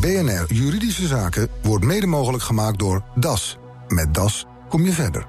BNR 0.00 0.44
Juridische 0.48 1.06
Zaken 1.06 1.48
wordt 1.62 1.84
mede 1.84 2.06
mogelijk 2.06 2.42
gemaakt 2.42 2.78
door 2.78 3.02
DAS. 3.14 3.58
Met 3.88 4.14
DAS 4.14 4.46
kom 4.68 4.84
je 4.84 4.92
verder. 4.92 5.26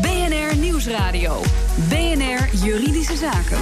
BNR 0.00 0.56
Nieuwsradio. 0.56 1.40
BNR 1.88 2.48
Juridische 2.64 3.16
Zaken. 3.16 3.58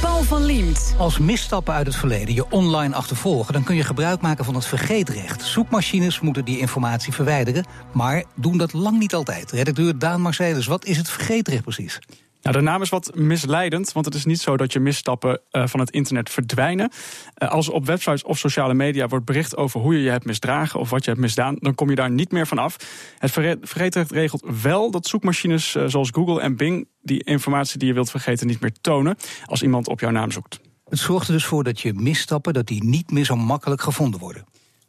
Paul 0.00 0.22
van 0.22 0.44
Liemt. 0.44 0.94
Als 0.98 1.18
misstappen 1.18 1.74
uit 1.74 1.86
het 1.86 1.96
verleden 1.96 2.34
je 2.34 2.50
online 2.50 2.94
achtervolgen, 2.94 3.52
dan 3.52 3.64
kun 3.64 3.76
je 3.76 3.84
gebruik 3.84 4.20
maken 4.20 4.44
van 4.44 4.54
het 4.54 4.66
vergeetrecht. 4.66 5.42
Zoekmachines 5.42 6.20
moeten 6.20 6.44
die 6.44 6.58
informatie 6.58 7.12
verwijderen, 7.12 7.64
maar 7.92 8.24
doen 8.34 8.58
dat 8.58 8.72
lang 8.72 8.98
niet 8.98 9.14
altijd. 9.14 9.50
Redacteur 9.50 9.98
Daan 9.98 10.20
Marcelis, 10.20 10.66
wat 10.66 10.84
is 10.84 10.96
het 10.96 11.10
vergeetrecht 11.10 11.62
precies? 11.62 12.00
Nou, 12.44 12.56
de 12.56 12.62
naam 12.62 12.82
is 12.82 12.88
wat 12.88 13.14
misleidend, 13.14 13.92
want 13.92 14.06
het 14.06 14.14
is 14.14 14.24
niet 14.24 14.40
zo 14.40 14.56
dat 14.56 14.72
je 14.72 14.80
misstappen 14.80 15.40
uh, 15.52 15.66
van 15.66 15.80
het 15.80 15.90
internet 15.90 16.30
verdwijnen. 16.30 16.90
Uh, 17.38 17.50
als 17.50 17.68
op 17.68 17.86
websites 17.86 18.22
of 18.22 18.38
sociale 18.38 18.74
media 18.74 19.08
wordt 19.08 19.24
bericht 19.24 19.56
over 19.56 19.80
hoe 19.80 19.94
je 19.94 20.02
je 20.02 20.10
hebt 20.10 20.24
misdragen 20.24 20.80
of 20.80 20.90
wat 20.90 21.04
je 21.04 21.10
hebt 21.10 21.22
misdaan, 21.22 21.56
dan 21.58 21.74
kom 21.74 21.90
je 21.90 21.94
daar 21.94 22.10
niet 22.10 22.32
meer 22.32 22.46
van 22.46 22.58
af. 22.58 22.76
Het 23.18 23.30
vergeetrecht 23.60 24.10
regelt 24.10 24.44
wel 24.62 24.90
dat 24.90 25.06
zoekmachines 25.06 25.74
uh, 25.74 25.84
zoals 25.86 26.10
Google 26.10 26.40
en 26.40 26.56
Bing 26.56 26.88
die 27.02 27.24
informatie 27.24 27.78
die 27.78 27.88
je 27.88 27.94
wilt 27.94 28.10
vergeten 28.10 28.46
niet 28.46 28.60
meer 28.60 28.72
tonen 28.80 29.16
als 29.44 29.62
iemand 29.62 29.88
op 29.88 30.00
jouw 30.00 30.10
naam 30.10 30.30
zoekt. 30.30 30.60
Het 30.88 30.98
zorgt 30.98 31.26
er 31.26 31.32
dus 31.32 31.44
voor 31.44 31.64
dat 31.64 31.80
je 31.80 31.92
misstappen 31.94 32.52
dat 32.52 32.66
die 32.66 32.84
niet 32.84 33.10
meer 33.10 33.24
zo 33.24 33.36
makkelijk 33.36 33.82
gevonden 33.82 34.20
worden. 34.20 34.44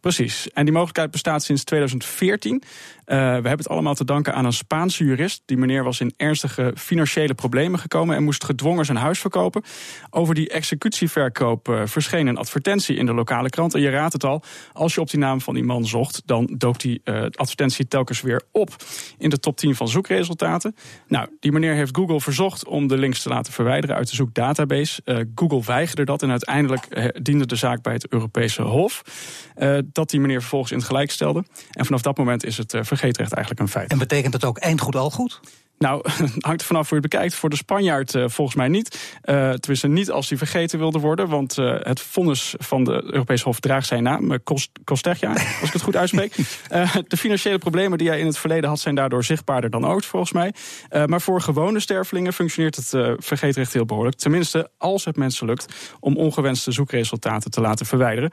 Precies. 0.06 0.52
En 0.52 0.64
die 0.64 0.74
mogelijkheid 0.74 1.12
bestaat 1.12 1.44
sinds 1.44 1.64
2014. 1.64 2.54
Uh, 2.56 2.62
we 3.06 3.16
hebben 3.16 3.58
het 3.58 3.70
allemaal 3.70 3.94
te 3.94 4.06
danken 4.06 4.34
aan 4.34 4.46
een 4.46 4.54
Spaanse 4.54 5.04
jurist. 5.04 5.42
Die 5.46 5.58
meneer 5.58 5.84
was 5.84 6.00
in 6.00 6.14
ernstige 6.18 6.74
financiële 6.76 7.34
problemen 7.34 7.80
gekomen 7.80 8.16
en 8.16 8.24
moest 8.24 8.44
gedwongen 8.44 8.86
zijn 8.86 8.98
huis 8.98 9.20
verkopen. 9.20 9.64
Over 10.10 10.36
die 10.36 10.50
executieverkoop 10.50 11.68
uh, 11.68 11.82
verscheen 11.86 12.28
een 12.28 12.38
advertentie 12.38 12.96
in 12.96 13.06
de 13.06 13.14
lokale 13.14 13.50
krant. 13.50 13.74
En 13.74 13.82
je 13.82 13.90
raadt 13.90 14.14
het 14.14 14.24
al, 14.24 14.44
als 14.74 14.94
je 14.96 15.02
op 15.02 15.10
die 15.10 15.20
naam 15.20 15.42
van 15.42 15.54
die 15.54 15.64
man 15.64 15.86
zocht, 15.86 16.22
dan 16.26 16.56
dook 16.58 16.80
die 16.80 17.02
uh, 17.04 17.22
advertentie 17.22 17.88
telkens 17.88 18.22
weer 18.22 18.42
op 18.52 18.76
in 19.18 19.30
de 19.30 19.40
top 19.40 19.58
10 19.58 19.76
van 19.76 19.88
zoekresultaten. 19.88 20.76
Nou, 21.08 21.28
die 21.40 21.52
meneer 21.52 21.74
heeft 21.74 21.96
Google 21.96 22.22
verzocht 22.22 22.66
om 22.66 22.88
de 22.88 22.98
links 22.98 23.22
te 23.22 23.30
laten 23.30 23.54
verwijderen 23.54 23.96
uit 23.96 24.10
de 24.10 24.16
zoekdatabase. 24.16 25.28
Google 25.36 25.64
weigerde 25.66 26.06
dat 26.06 26.22
en 26.22 26.30
uiteindelijk 26.30 27.12
diende 27.24 27.46
de 27.46 27.56
zaak 27.56 27.82
bij 27.82 27.94
het 27.94 28.08
Europese 28.08 28.62
Hof 28.62 29.04
dat 29.96 30.10
die 30.10 30.20
meneer 30.20 30.40
vervolgens 30.40 30.72
in 30.72 30.78
het 30.78 30.88
gelijk 30.88 31.12
stelde. 31.12 31.44
En 31.72 31.86
vanaf 31.86 32.02
dat 32.02 32.18
moment 32.18 32.44
is 32.44 32.58
het 32.58 32.74
uh, 32.74 32.84
vergeetrecht 32.84 33.34
eigenlijk 33.34 33.62
een 33.62 33.70
feit. 33.70 33.92
En 33.92 33.98
betekent 33.98 34.32
dat 34.32 34.44
ook 34.44 34.58
eindgoed 34.58 34.96
al 34.96 35.12
goed? 35.12 35.40
Nou, 35.78 36.02
hangt 36.48 36.62
er 36.62 36.68
vanaf 36.68 36.90
hoe 36.90 36.98
je 36.98 37.04
het 37.04 37.12
bekijkt. 37.12 37.36
Voor 37.36 37.50
de 37.50 37.56
Spanjaard 37.56 38.14
uh, 38.14 38.24
volgens 38.28 38.58
mij 38.58 38.68
niet. 38.68 39.18
Uh, 39.26 39.52
tenminste, 39.52 39.88
niet 39.88 40.12
als 40.12 40.30
hij 40.30 40.38
vergeten 40.38 40.80
wilde 40.80 41.00
worden. 41.00 41.30
Want 41.30 41.58
uh, 41.58 41.76
het 41.80 42.00
vonnis 42.00 42.56
van 42.58 42.84
de 42.84 43.04
Europese 43.04 43.44
Hof 43.44 43.60
draagt 43.60 43.88
zijn 43.88 44.04
naam. 44.04 44.44
Kosterja, 44.84 45.30
als 45.62 45.68
ik 45.68 45.74
het 45.74 45.82
goed 45.82 45.96
uitspreek. 45.96 46.36
de 47.08 47.18
financiële 47.18 47.58
problemen 47.58 47.98
die 47.98 48.08
hij 48.08 48.20
in 48.20 48.26
het 48.26 48.38
verleden 48.38 48.70
had... 48.70 48.80
zijn 48.80 48.96
daardoor 48.96 49.24
zichtbaarder 49.24 49.70
dan 49.70 49.88
ooit, 49.88 50.06
volgens 50.06 50.32
mij. 50.32 50.54
maar 51.06 51.22
voor 51.22 51.42
gewone 51.42 51.80
stervelingen 51.80 52.34
functioneert 52.34 52.76
het 52.76 52.90
vergeetrecht 53.18 53.74
heel 53.74 53.86
behoorlijk. 53.86 54.18
Tenminste, 54.18 54.70
als 54.78 55.06
het 55.06 55.16
mensen 55.16 55.46
lukt 55.48 55.96
om 56.00 56.18
ongewenste 56.18 56.72
zoekresultaten 56.72 57.52
te 57.52 57.62
laten 57.62 57.86
verwijderen. 57.86 58.32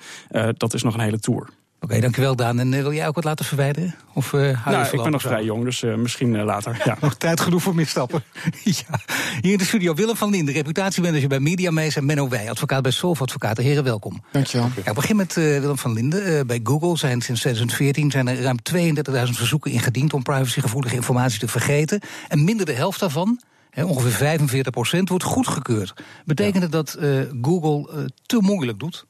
dat 0.57 0.75
is 0.75 0.83
nog 0.83 0.95
een 0.95 1.01
hele 1.01 1.19
tour. 1.19 1.49
Oké, 1.83 1.91
okay, 1.91 2.03
dankjewel 2.03 2.37
Daan. 2.37 2.59
En 2.59 2.71
wil 2.71 2.93
jij 2.93 3.09
ook 3.09 3.15
wat 3.15 3.25
laten 3.25 3.45
verwijderen? 3.45 3.95
Of, 4.13 4.33
uh, 4.33 4.67
nou, 4.67 4.87
ik 4.87 5.03
ben 5.03 5.11
nog 5.11 5.23
vrij 5.23 5.45
jong, 5.45 5.65
dus 5.65 5.83
uh, 5.83 5.95
misschien 5.95 6.35
uh, 6.35 6.45
later. 6.45 6.83
Ja. 6.85 6.97
nog 7.01 7.15
tijd 7.15 7.41
genoeg 7.41 7.63
voor 7.63 7.75
misstappen. 7.75 8.23
ja. 8.65 9.01
Hier 9.41 9.53
in 9.53 9.59
de 9.59 9.65
studio 9.65 9.95
Willem 9.95 10.17
van 10.17 10.31
Linden, 10.31 10.55
reputatiemanager 10.55 11.29
bij 11.29 11.41
Mediamees 11.41 11.97
en 11.97 12.07
Menno 12.07 12.29
Wij, 12.29 12.51
advocaat 12.51 12.83
bij 12.83 12.91
Solf 12.91 13.23
Advocaten. 13.23 13.65
Heren, 13.65 13.85
welkom. 13.85 14.23
Dankjewel. 14.33 14.69
Ja, 14.77 14.91
ik 14.91 14.95
begin 14.95 15.17
met 15.17 15.35
Willem 15.35 15.79
van 15.79 15.93
Linden. 15.93 16.47
bij 16.47 16.61
Google 16.63 16.97
zijn 16.97 17.21
sinds 17.21 17.41
2014 17.41 18.11
zijn 18.11 18.29
er 18.29 18.41
ruim 18.41 18.59
32.000 18.75 19.13
verzoeken 19.13 19.71
ingediend 19.71 20.13
om 20.13 20.23
privacygevoelige 20.23 20.95
informatie 20.95 21.39
te 21.39 21.49
vergeten. 21.49 22.01
En 22.29 22.45
minder 22.45 22.67
de 22.67 22.73
helft 22.73 23.01
daarvan, 23.01 23.41
He, 23.71 23.85
ongeveer 23.85 24.11
45 24.11 24.73
procent, 24.73 25.09
wordt 25.09 25.25
goedgekeurd. 25.25 25.95
Betekent 26.25 26.63
het 26.63 26.73
dat 26.73 26.99
Google 27.43 28.11
te 28.27 28.39
moeilijk 28.41 28.79
doet? 28.79 29.05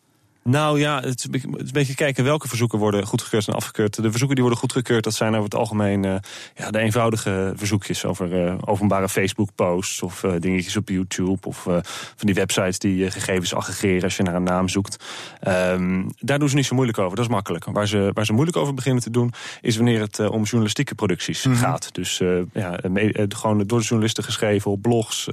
Nou 0.45 0.79
ja, 0.79 1.01
het 1.01 1.29
is, 1.33 1.43
een 1.43 1.69
beetje 1.73 1.95
kijken 1.95 2.25
welke 2.25 2.49
verzoeken 2.49 2.79
worden 2.79 3.07
goedgekeurd 3.07 3.49
en 3.49 3.55
afgekeurd. 3.55 3.95
De 3.95 4.11
verzoeken 4.11 4.35
die 4.35 4.45
worden 4.45 4.61
goedgekeurd, 4.61 5.05
dat 5.05 5.15
zijn 5.15 5.33
over 5.33 5.45
het 5.45 5.55
algemeen 5.55 6.05
uh, 6.05 6.15
ja, 6.55 6.71
de 6.71 6.79
eenvoudige 6.79 7.53
verzoekjes 7.57 8.05
over 8.05 8.47
uh, 8.47 8.55
openbare 8.65 9.09
Facebook-posts 9.09 10.03
of 10.03 10.23
uh, 10.23 10.33
dingetjes 10.39 10.77
op 10.77 10.89
YouTube 10.89 11.47
of 11.47 11.63
van 11.63 11.83
die 12.17 12.35
websites 12.35 12.79
die 12.79 13.11
gegevens 13.11 13.55
aggregeren 13.55 14.03
als 14.03 14.17
je 14.17 14.23
naar 14.23 14.35
een 14.35 14.43
naam 14.43 14.69
zoekt. 14.69 15.05
Um, 15.49 16.11
daar 16.19 16.39
doen 16.39 16.49
ze 16.49 16.55
niet 16.55 16.67
zo 16.67 16.75
moeilijk 16.75 16.99
over, 16.99 17.17
dat 17.17 17.25
is 17.25 17.31
makkelijk. 17.31 17.65
Waar 17.65 17.89
ze, 17.89 18.11
waar 18.13 18.25
ze 18.25 18.33
moeilijk 18.33 18.57
over 18.57 18.75
beginnen 18.75 19.03
te 19.03 19.11
doen, 19.11 19.33
is 19.61 19.77
wanneer 19.77 20.01
het 20.01 20.19
om 20.19 20.43
journalistieke 20.43 20.95
producties 20.95 21.45
mm 21.45 21.53
-hmm. 21.53 21.61
gaat. 21.61 21.95
Dus 21.95 22.23
ja, 22.53 22.79
gewoon 23.29 23.67
door 23.67 23.79
de 23.79 23.85
journalisten 23.85 24.25
geschreven 24.25 24.71
op 24.71 24.83
blogs, 24.83 25.29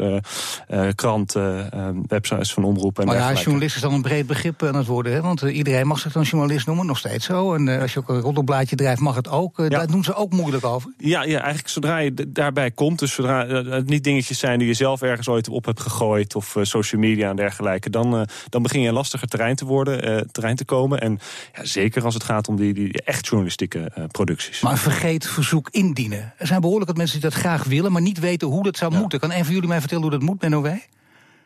kranten, 0.96 1.70
websites 2.08 2.54
van 2.54 2.64
omroepen. 2.64 3.04
En 3.04 3.10
maar 3.10 3.18
ja, 3.18 3.42
journalist 3.42 3.76
is 3.76 3.82
dan 3.82 3.94
een 3.94 4.02
breed 4.02 4.28
begrip 4.28 4.64
aan 4.64 4.76
het 4.76 4.88
worden. 5.02 5.22
Hè? 5.22 5.28
Want 5.28 5.44
uh, 5.44 5.56
iedereen 5.56 5.88
mag 5.88 6.00
zich 6.00 6.12
dan 6.12 6.24
journalist 6.24 6.68
noemen, 6.68 6.86
nog 6.86 6.98
steeds 6.98 7.26
zo. 7.26 7.54
En 7.54 7.68
uh, 7.68 7.82
als 7.82 7.94
je 7.94 8.00
ook 8.00 8.10
een 8.10 8.20
roddelblaadje 8.20 8.76
drijft, 8.76 9.02
mag 9.02 9.16
het 9.16 9.30
ook. 9.30 9.58
Ja. 9.58 9.70
Daar 9.70 9.88
doen 9.88 10.04
ze 10.04 10.16
ook 10.16 10.32
moeilijk 10.32 10.66
over. 10.66 10.94
Ja, 10.98 11.24
ja, 11.24 11.40
eigenlijk 11.40 11.68
zodra 11.68 11.98
je 11.98 12.14
daarbij 12.28 12.72
komt, 12.72 13.00
dus 13.00 13.14
zodra 13.14 13.48
het 13.48 13.90
niet 13.90 14.04
dingetjes 14.04 14.40
zijn 14.40 14.60
die 14.60 14.68
je 14.68 14.74
zelf 14.74 15.02
ergens 15.02 15.28
ooit 15.28 15.50
op 15.50 15.66
hebt 15.66 15.80
gegooid, 15.80 16.36
of 16.36 16.56
social 16.62 17.02
media 17.02 17.30
en 17.30 17.36
dergelijke, 17.36 17.90
dan, 17.90 18.28
dan 18.50 18.62
begin 18.62 18.82
je 18.82 18.88
een 18.88 18.94
lastiger 18.94 19.28
terrein 19.28 19.56
te 19.56 19.66
worden, 19.66 20.28
terrein 20.32 20.56
te 20.56 20.66
komen. 20.66 21.02
En 21.02 21.20
ja, 21.54 21.66
zeker 21.66 22.04
als 22.04 22.14
het 22.14 22.24
gaat 22.24 22.48
om 22.48 22.56
die, 22.56 22.74
die 22.74 23.02
echt 23.02 23.26
journalistieke 23.26 24.08
producties. 24.12 24.62
Maar 24.62 24.78
vergeet 24.78 25.28
verzoek 25.28 25.70
indienen. 25.72 26.34
Er 26.38 26.48
zijn 26.48 26.62
behoorlijk 26.62 26.88
wat 26.88 26.98
mensen 26.98 27.20
die 27.22 27.30
dat 27.30 27.40
graag 27.40 27.64
willen, 27.64 27.92
maar 27.92 28.02
niet 28.02 28.20
weten 28.20 28.48
hoe 28.48 28.64
dat 28.64 28.78
zou 28.78 28.94
ja. 28.94 29.00
moeten. 29.00 29.20
Kan 29.20 29.32
een 29.32 29.46
van 29.46 29.54
jullie 29.54 29.70
mij 29.70 29.80
vertellen 29.80 30.04
hoe 30.04 30.12
dat 30.12 30.22
moet, 30.22 30.40
Benno 30.40 30.62
Wij? 30.62 30.88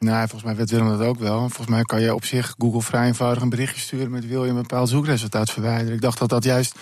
Nou, 0.04 0.20
volgens 0.20 0.44
mij 0.44 0.56
weet 0.56 0.70
Willem 0.70 0.98
dat 0.98 1.08
ook 1.08 1.20
wel. 1.20 1.40
Volgens 1.40 1.68
mij 1.68 1.84
kan 1.84 2.02
je 2.02 2.16
op 2.16 2.26
zich 2.26 2.56
Google 2.58 2.82
vrij 2.82 3.08
eenvoudig 3.08 3.44
een 3.44 3.50
berichtje 3.50 3.82
sturen 3.82 4.12
met 4.12 4.28
wil 4.28 4.44
je 4.44 4.50
een 4.50 4.56
bepaald 4.56 4.90
zoekresultaat 4.90 5.50
verwijderen. 5.50 5.94
Ik 5.94 6.02
dacht 6.02 6.20
dat 6.20 6.30
dat 6.30 6.44
juist 6.44 6.76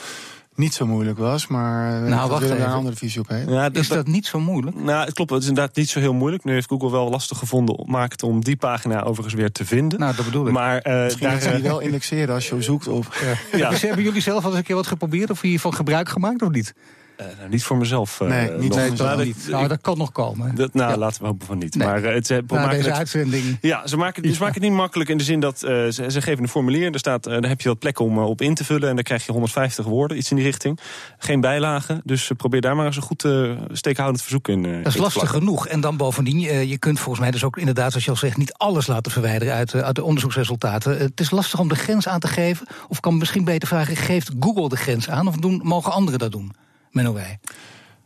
niet 0.56 0.74
zo 0.74 0.86
moeilijk 0.86 1.18
was, 1.18 1.48
maar 1.48 2.02
nou, 2.02 2.30
wacht 2.30 2.48
daar 2.48 2.60
een 2.60 2.66
andere 2.66 2.96
visie 2.96 3.22
op 3.22 3.28
heeft. 3.28 3.50
Ja, 3.50 3.70
is 3.72 3.88
dat, 3.88 3.98
dat 3.98 4.08
niet 4.08 4.26
zo 4.26 4.40
moeilijk? 4.40 4.76
Nou, 4.76 5.06
het 5.06 5.14
klopt. 5.14 5.32
Het 5.32 5.42
is 5.42 5.48
inderdaad 5.48 5.76
niet 5.76 5.90
zo 5.90 6.00
heel 6.00 6.14
moeilijk. 6.14 6.44
Nu 6.44 6.54
heeft 6.54 6.68
Google 6.68 6.92
wel 6.92 7.10
lastig 7.10 7.38
gevonden 7.38 7.84
maakt 7.86 8.24
om 8.24 8.44
die 8.44 8.56
pagina 8.56 9.02
overigens 9.04 9.34
weer 9.34 9.52
te 9.52 9.66
vinden. 9.66 10.00
Nou, 10.00 10.16
dat 10.16 10.26
bedoel 10.26 10.48
ik. 10.48 10.54
Maar 10.54 10.88
uh, 10.88 11.04
Misschien 11.04 11.28
daar 11.28 11.56
je 11.56 11.62
wel 11.62 11.80
indexeren 11.80 12.36
als 12.36 12.50
je 12.50 12.62
zoekt 12.62 12.88
op. 12.88 13.16
Ja. 13.52 13.58
ja. 13.58 13.70
Dus 13.72 13.82
hebben 13.82 14.04
jullie 14.04 14.22
zelf 14.22 14.44
al 14.44 14.50
eens 14.50 14.60
een 14.60 14.66
keer 14.66 14.76
wat 14.76 14.88
geprobeerd 14.88 15.30
of 15.30 15.42
hiervan 15.42 15.74
gebruik 15.74 16.10
gemaakt 16.10 16.42
of 16.42 16.50
niet? 16.50 16.74
Uh, 17.20 17.28
nou, 17.38 17.50
niet 17.50 17.64
voor 17.64 17.78
mezelf. 17.78 18.20
Uh, 18.20 18.30
nee, 18.30 18.52
niet, 18.52 18.76
nee, 18.76 18.92
dat, 18.92 19.24
niet. 19.24 19.48
Nou, 19.50 19.68
dat 19.68 19.82
kan 19.82 19.98
nog 19.98 20.12
komen. 20.12 20.56
Dat, 20.56 20.74
nou, 20.74 20.92
ja. 20.92 20.98
laten 20.98 21.22
we 21.22 21.28
hopen 21.28 21.48
van 21.48 21.58
niet. 21.58 21.76
Nee. 21.76 21.88
Maar 21.88 22.04
uh, 22.04 22.14
het, 22.14 22.28
ze 22.28 22.44
Na 22.48 22.56
maken 22.56 22.70
deze 22.78 22.90
het, 22.90 22.98
uitzending. 22.98 23.58
Ja, 23.62 23.88
ze 23.88 23.98
maken, 23.98 24.24
ja. 24.24 24.34
ze 24.34 24.40
maken 24.40 24.62
het 24.62 24.70
niet 24.70 24.80
makkelijk 24.80 25.10
in 25.10 25.18
de 25.18 25.24
zin 25.24 25.40
dat 25.40 25.60
ze, 25.60 26.06
ze, 26.08 26.22
geven 26.22 26.44
een 26.44 26.50
formulier. 26.50 26.92
Er 26.92 27.00
staat, 27.00 27.24
daar 27.24 27.48
heb 27.48 27.62
je 27.62 27.70
wat 27.70 27.80
plek 27.80 28.00
om 28.00 28.18
op 28.18 28.42
in 28.42 28.54
te 28.54 28.64
vullen. 28.64 28.90
En 28.90 28.96
dan 28.96 29.04
krijg 29.04 29.26
je 29.26 29.32
150 29.32 29.86
woorden, 29.86 30.18
iets 30.18 30.30
in 30.30 30.36
die 30.36 30.46
richting. 30.46 30.80
Geen 31.18 31.42
bijlagen. 31.42 32.02
Dus 32.04 32.32
probeer 32.38 32.62
daar 32.62 32.76
maar 32.76 32.86
eens 32.86 32.96
een 32.96 33.02
goed 33.02 33.28
steekhoudend 33.72 34.22
verzoek 34.22 34.48
in. 34.48 34.84
dat 34.84 34.94
is 34.94 35.00
lastig 35.00 35.30
genoeg. 35.30 35.68
En 35.68 35.82
dan 35.82 35.98
bovendien, 35.98 36.68
je 36.68 36.78
kunt 36.78 37.00
volgens 37.00 37.20
mij 37.20 37.32
dus 37.32 37.44
ook 37.44 37.58
inderdaad, 37.58 37.90
zoals 37.90 38.06
je 38.06 38.12
al 38.12 38.18
zegt, 38.18 38.38
niet 38.38 38.54
alles 38.54 38.88
laten 38.88 39.12
verwijderen 39.12 39.54
uit, 39.54 39.76
uit 39.76 39.96
de 39.96 40.04
onderzoeksresultaten. 40.04 40.98
Het 40.98 41.20
is 41.20 41.32
lastig 41.32 41.60
om 41.60 41.68
de 41.68 41.76
grens 41.76 42.08
aan 42.08 42.20
te 42.20 42.28
geven. 42.28 42.68
Of 42.88 43.00
kan 43.00 43.18
misschien 43.18 43.44
beter 43.44 43.68
vragen, 43.68 43.96
geeft 43.96 44.32
Google 44.40 44.70
de 44.70 44.78
grens 44.78 45.10
aan? 45.10 45.28
Of 45.28 45.36
doen, 45.36 45.62
mogen 45.64 45.92
anderen 45.92 46.20
dat 46.20 46.32
doen? 46.32 46.52
Menno 46.92 47.14
Wij. 47.14 47.40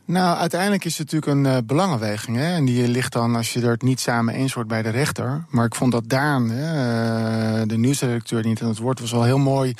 Nou, 0.05 0.37
uiteindelijk 0.37 0.85
is 0.85 0.97
het 0.97 1.11
natuurlijk 1.11 1.47
een 1.47 1.53
uh, 1.53 1.61
belangenweging. 1.65 2.37
Hè? 2.37 2.53
En 2.53 2.65
die 2.65 2.87
ligt 2.87 3.13
dan, 3.13 3.35
als 3.35 3.53
je 3.53 3.61
er 3.61 3.69
het 3.69 3.81
niet 3.81 3.99
samen 3.99 4.33
eens 4.33 4.53
wordt, 4.53 4.69
bij 4.69 4.81
de 4.81 4.89
rechter. 4.89 5.45
Maar 5.49 5.65
ik 5.65 5.75
vond 5.75 5.91
dat 5.91 6.09
Daan, 6.09 6.49
hè, 6.49 7.61
uh, 7.61 7.67
de 7.67 7.77
nieuwsredacteur 7.77 8.41
die 8.41 8.49
niet 8.49 8.61
aan 8.61 8.69
het 8.69 8.77
woord 8.77 8.99
was, 8.99 9.11
wel 9.11 9.23
heel 9.23 9.37
mooi 9.37 9.75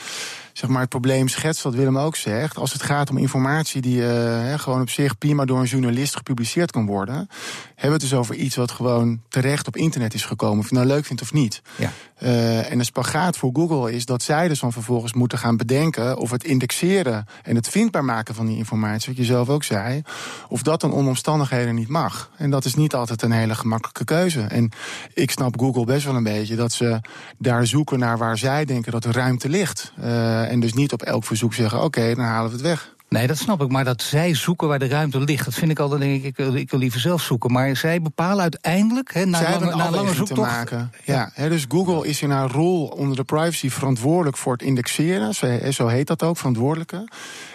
zeg 0.57 0.69
maar, 0.69 0.81
het 0.81 0.89
probleem 0.89 1.27
schetst, 1.27 1.61
wat 1.61 1.73
Willem 1.73 1.97
ook 1.97 2.15
zegt. 2.15 2.57
Als 2.57 2.73
het 2.73 2.81
gaat 2.81 3.09
om 3.09 3.17
informatie 3.17 3.81
die 3.81 4.01
uh, 4.01 4.59
gewoon 4.59 4.81
op 4.81 4.89
zich 4.89 5.17
prima 5.17 5.45
door 5.45 5.59
een 5.59 5.65
journalist 5.65 6.15
gepubliceerd 6.15 6.71
kan 6.71 6.85
worden, 6.85 7.15
hebben 7.15 7.29
we 7.75 7.91
het 7.91 8.01
dus 8.01 8.13
over 8.13 8.35
iets 8.35 8.55
wat 8.55 8.71
gewoon 8.71 9.21
terecht 9.29 9.67
op 9.67 9.75
internet 9.75 10.13
is 10.13 10.25
gekomen. 10.25 10.59
Of 10.59 10.69
je 10.69 10.75
nou 10.75 10.87
leuk 10.87 11.05
vindt 11.05 11.21
of 11.21 11.33
niet. 11.33 11.61
Ja. 11.75 11.91
Uh, 12.23 12.71
en 12.71 12.77
de 12.77 12.83
spagaat 12.83 13.37
voor 13.37 13.49
Google 13.53 13.93
is 13.93 14.05
dat 14.05 14.23
zij 14.23 14.47
dus 14.47 14.59
dan 14.59 14.71
vervolgens 14.71 15.13
moeten 15.13 15.37
gaan 15.37 15.57
bedenken 15.57 16.17
of 16.17 16.31
het 16.31 16.43
indexeren 16.43 17.25
en 17.43 17.55
het 17.55 17.69
vindbaar 17.69 18.05
maken 18.05 18.35
van 18.35 18.45
die 18.45 18.57
informatie, 18.57 19.07
wat 19.07 19.17
je 19.17 19.23
zelf 19.23 19.49
ook 19.49 19.63
zei, 19.63 20.01
of 20.49 20.61
dat 20.61 20.81
dan 20.81 20.91
onder 20.91 21.07
omstandigheden 21.07 21.75
niet 21.75 21.87
mag. 21.87 22.31
En 22.37 22.49
dat 22.49 22.65
is 22.65 22.75
niet 22.75 22.93
altijd 22.93 23.21
een 23.21 23.31
hele 23.31 23.55
gemakkelijke 23.55 24.03
keuze. 24.03 24.41
En 24.41 24.71
ik 25.13 25.31
snap 25.31 25.59
Google 25.59 25.85
best 25.85 26.05
wel 26.05 26.15
een 26.15 26.23
beetje 26.23 26.55
dat 26.55 26.71
ze 26.71 26.99
daar 27.37 27.67
zoeken 27.67 27.99
naar 27.99 28.17
waar 28.17 28.37
zij 28.37 28.65
denken 28.65 28.91
dat 28.91 29.05
er 29.05 29.13
ruimte 29.13 29.49
ligt. 29.49 29.91
Uh, 29.99 30.51
en 30.51 30.59
dus 30.59 30.73
niet 30.73 30.93
op 30.93 31.01
elk 31.01 31.23
verzoek 31.23 31.53
zeggen: 31.53 31.83
oké, 31.83 32.15
dan 32.15 32.25
halen 32.25 32.49
we 32.49 32.55
het 32.55 32.65
weg. 32.65 32.94
Nee, 33.09 33.27
dat 33.27 33.37
snap 33.37 33.61
ik. 33.61 33.69
Maar 33.69 33.83
dat 33.83 34.01
zij 34.01 34.33
zoeken 34.33 34.67
waar 34.67 34.79
de 34.79 34.87
ruimte 34.87 35.19
ligt, 35.19 35.45
dat 35.45 35.53
vind 35.53 35.71
ik 35.71 35.79
altijd, 35.79 36.01
denk 36.01 36.15
ik, 36.15 36.23
ik 36.23 36.35
wil, 36.35 36.53
ik 36.53 36.69
wil 36.69 36.79
liever 36.79 36.99
zelf 36.99 37.21
zoeken. 37.21 37.51
Maar 37.51 37.75
zij 37.75 38.01
bepalen 38.01 38.41
uiteindelijk, 38.41 39.13
hè, 39.13 39.25
na, 39.25 39.37
Zij 39.37 39.41
lange, 39.41 39.51
hebben 39.51 39.71
een 39.71 39.77
na 39.77 39.83
lange 39.83 39.97
afweging 39.97 40.27
te 40.27 40.33
zoektocht... 40.33 40.57
maken. 40.57 40.91
Ja, 41.03 41.29
hè, 41.33 41.49
dus 41.49 41.65
Google 41.67 42.07
is 42.07 42.21
in 42.21 42.29
haar 42.29 42.51
rol 42.51 42.85
onder 42.87 43.15
de 43.15 43.23
privacy 43.23 43.69
verantwoordelijk 43.69 44.37
voor 44.37 44.53
het 44.53 44.61
indexeren. 44.61 45.33
Zo, 45.33 45.59
zo 45.71 45.87
heet 45.87 46.07
dat 46.07 46.23
ook, 46.23 46.37
verantwoordelijke. 46.37 47.07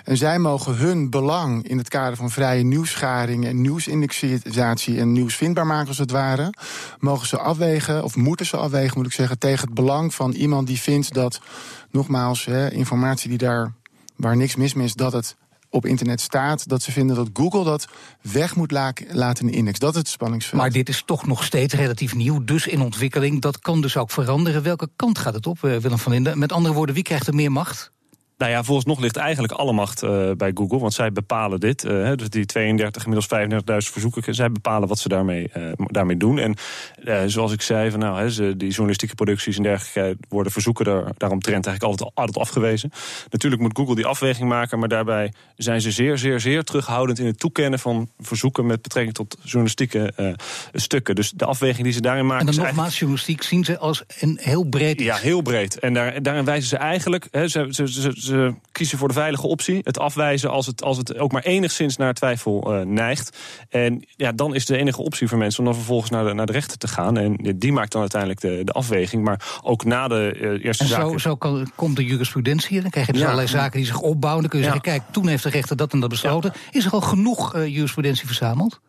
En 0.05 0.17
zij 0.17 0.39
mogen 0.39 0.77
hun 0.77 1.11
belang 1.11 1.69
in 1.69 1.79
het 1.79 1.89
kader 1.89 2.17
van 2.17 2.31
vrije 2.31 2.63
nieuwsgaring 2.63 3.47
en 3.47 3.61
nieuwsindexatie 3.61 4.99
en 4.99 5.13
nieuwsvindbaar 5.13 5.67
maken, 5.67 5.89
als 5.89 5.99
het 5.99 6.11
ware, 6.11 6.53
mogen 6.99 7.27
ze 7.27 7.39
afwegen, 7.39 8.05
of 8.05 8.17
moeten 8.17 8.47
ze 8.47 8.57
afwegen, 8.57 8.97
moet 8.97 9.07
ik 9.07 9.13
zeggen, 9.13 9.39
tegen 9.39 9.67
het 9.67 9.75
belang 9.75 10.15
van 10.15 10.33
iemand 10.33 10.67
die 10.67 10.81
vindt 10.81 11.15
dat, 11.15 11.41
nogmaals, 11.91 12.45
hè, 12.45 12.71
informatie 12.71 13.29
die 13.29 13.39
daar 13.39 13.73
waar 14.21 14.37
niks 14.37 14.57
mis 14.57 14.75
mee 14.75 14.87
is, 14.87 14.95
dat 14.95 15.13
het 15.13 15.37
op 15.69 15.87
internet 15.87 16.21
staat, 16.21 16.69
dat 16.69 16.83
ze 16.83 16.93
vinden 16.93 17.17
dat 17.17 17.31
Google 17.33 17.65
dat 17.65 17.89
weg 18.23 18.57
moet 18.57 18.71
la- 18.71 18.93
laten 19.09 19.45
in 19.45 19.51
de 19.51 19.57
index. 19.57 19.79
Dat 19.79 19.93
is 19.93 19.99
het 19.99 20.09
spanningsveld. 20.09 20.61
Maar 20.61 20.71
dit 20.71 20.89
is 20.89 21.03
toch 21.07 21.27
nog 21.27 21.45
steeds 21.45 21.75
relatief 21.75 22.15
nieuw, 22.15 22.45
dus 22.45 22.67
in 22.67 22.81
ontwikkeling. 22.81 23.41
Dat 23.41 23.59
kan 23.59 23.81
dus 23.81 23.97
ook 23.97 24.11
veranderen. 24.11 24.63
Welke 24.63 24.89
kant 24.97 25.19
gaat 25.19 25.35
het 25.35 25.47
op, 25.47 25.65
eh, 25.65 25.77
Willem 25.77 25.99
van 25.99 26.13
Linden? 26.13 26.39
Met 26.39 26.53
andere 26.53 26.75
woorden, 26.75 26.95
wie 26.95 27.05
krijgt 27.05 27.27
er 27.27 27.35
meer 27.35 27.53
macht? 27.53 27.93
Nou 28.41 28.53
ja, 28.53 28.65
volgens 28.65 28.87
nog 28.87 29.01
ligt 29.01 29.17
eigenlijk 29.17 29.53
alle 29.53 29.73
macht 29.73 30.03
uh, 30.03 30.31
bij 30.37 30.51
Google. 30.55 30.79
Want 30.79 30.95
zij 30.95 31.13
bepalen 31.13 31.61
dit. 31.61 31.85
Uh, 31.85 32.13
dus 32.15 32.29
die 32.29 32.47
32, 32.47 33.05
inmiddels 33.05 33.29
35.000 33.71 33.77
verzoeken. 33.93 34.35
Zij 34.35 34.53
bepalen 34.53 34.89
wat 34.89 34.99
ze 34.99 35.09
daarmee, 35.09 35.51
uh, 35.57 35.73
daarmee 35.77 36.17
doen. 36.17 36.39
En 36.39 36.55
zoals 37.31 37.53
ik 37.53 37.63
zei, 37.63 37.91
van, 37.91 38.01
nou, 38.01 38.29
ze, 38.29 38.57
die 38.57 38.69
journalistieke 38.69 39.15
producties 39.15 39.57
en 39.57 39.63
dergelijke 39.63 40.17
worden 40.29 40.53
verzoeken 40.53 40.85
daar, 40.85 41.05
daaromtrent 41.17 41.67
eigenlijk 41.67 41.83
altijd, 41.83 42.11
altijd 42.15 42.39
afgewezen. 42.39 42.91
Natuurlijk 43.31 43.63
moet 43.63 43.77
Google 43.77 43.95
die 43.95 44.07
afweging 44.07 44.49
maken. 44.49 44.79
Maar 44.79 44.89
daarbij 44.89 45.33
zijn 45.57 45.81
ze 45.81 45.91
zeer, 45.91 46.19
zeer, 46.19 46.41
zeer 46.41 46.63
terughoudend 46.63 47.19
in 47.19 47.27
het 47.27 47.39
toekennen 47.39 47.79
van 47.79 48.11
verzoeken 48.19 48.67
met 48.67 48.83
betrekking 48.83 49.15
tot 49.15 49.37
journalistieke 49.43 50.37
stukken. 50.73 51.15
Dus 51.15 51.31
de 51.31 51.45
afweging 51.45 51.85
die 51.85 51.93
ze 51.93 52.01
daarin 52.01 52.27
maken. 52.27 52.47
En 52.47 52.55
dan 52.55 52.65
nogmaals, 52.65 52.99
journalistiek 52.99 53.43
zien 53.43 53.65
ze 53.65 53.79
als 53.79 54.03
een 54.21 54.39
heel 54.43 54.65
breed. 54.65 55.01
Ja, 55.01 55.17
heel 55.17 55.43
breed. 55.43 55.79
En 55.79 55.95
daar, 55.95 56.23
daarin 56.23 56.45
wijzen 56.45 56.69
ze 56.69 56.77
eigenlijk. 56.77 57.29
Ze, 57.47 57.69
ze 57.71 58.30
ze 58.31 58.55
kiezen 58.73 58.99
voor 58.99 59.09
de 59.09 59.15
veilige 59.15 59.47
optie. 59.47 59.81
Het 59.83 59.99
afwijzen 59.99 60.51
als 60.51 60.67
het, 60.67 60.83
als 60.83 60.97
het 60.97 61.19
ook 61.19 61.33
maar 61.33 61.43
enigszins 61.43 61.97
naar 61.97 62.15
twijfel 62.15 62.75
uh, 62.75 62.87
neigt. 62.87 63.39
En 63.69 64.05
ja, 64.17 64.33
dan 64.33 64.55
is 64.55 64.67
de 64.67 64.77
enige 64.77 65.03
optie 65.03 65.29
voor 65.29 65.39
mensen 65.39 65.59
om 65.59 65.65
dan 65.65 65.75
vervolgens 65.75 66.11
naar 66.11 66.25
de, 66.25 66.33
naar 66.33 66.47
de 66.47 66.53
rechter 66.53 66.79
te 66.79 66.89
gaan. 66.89 67.17
En 67.17 67.57
die 67.57 67.73
maakt 67.73 67.93
dan 67.93 68.01
uiteindelijk 68.01 68.41
de, 68.41 68.61
de 68.65 68.73
afweging. 68.73 69.25
Maar 69.25 69.61
ook 69.63 69.85
na 69.85 70.09
de 70.09 70.37
uh, 70.41 70.65
eerste 70.65 70.83
en 70.83 70.89
zo, 70.89 70.95
zaken... 70.95 71.21
zo 71.21 71.37
kan, 71.37 71.71
komt 71.75 71.97
de 71.97 72.05
jurisprudentie. 72.05 72.81
Dan 72.81 72.91
krijg 72.91 73.07
je 73.07 73.13
dus 73.13 73.21
ja. 73.21 73.27
allerlei 73.27 73.53
zaken 73.53 73.77
die 73.77 73.87
zich 73.87 74.01
opbouwen. 74.01 74.41
Dan 74.43 74.51
kun 74.51 74.61
je 74.61 74.65
ja. 74.65 74.73
zeggen, 74.73 74.93
kijk, 74.93 75.13
toen 75.13 75.27
heeft 75.27 75.43
de 75.43 75.51
rechter 75.51 75.77
dat 75.77 75.93
en 75.93 76.01
dat 76.01 76.09
besloten. 76.09 76.53
Ja. 76.55 76.79
Is 76.79 76.85
er 76.85 76.93
al 76.93 77.01
genoeg 77.01 77.57
uh, 77.57 77.67
jurisprudentie 77.67 78.27
verzameld? 78.27 78.81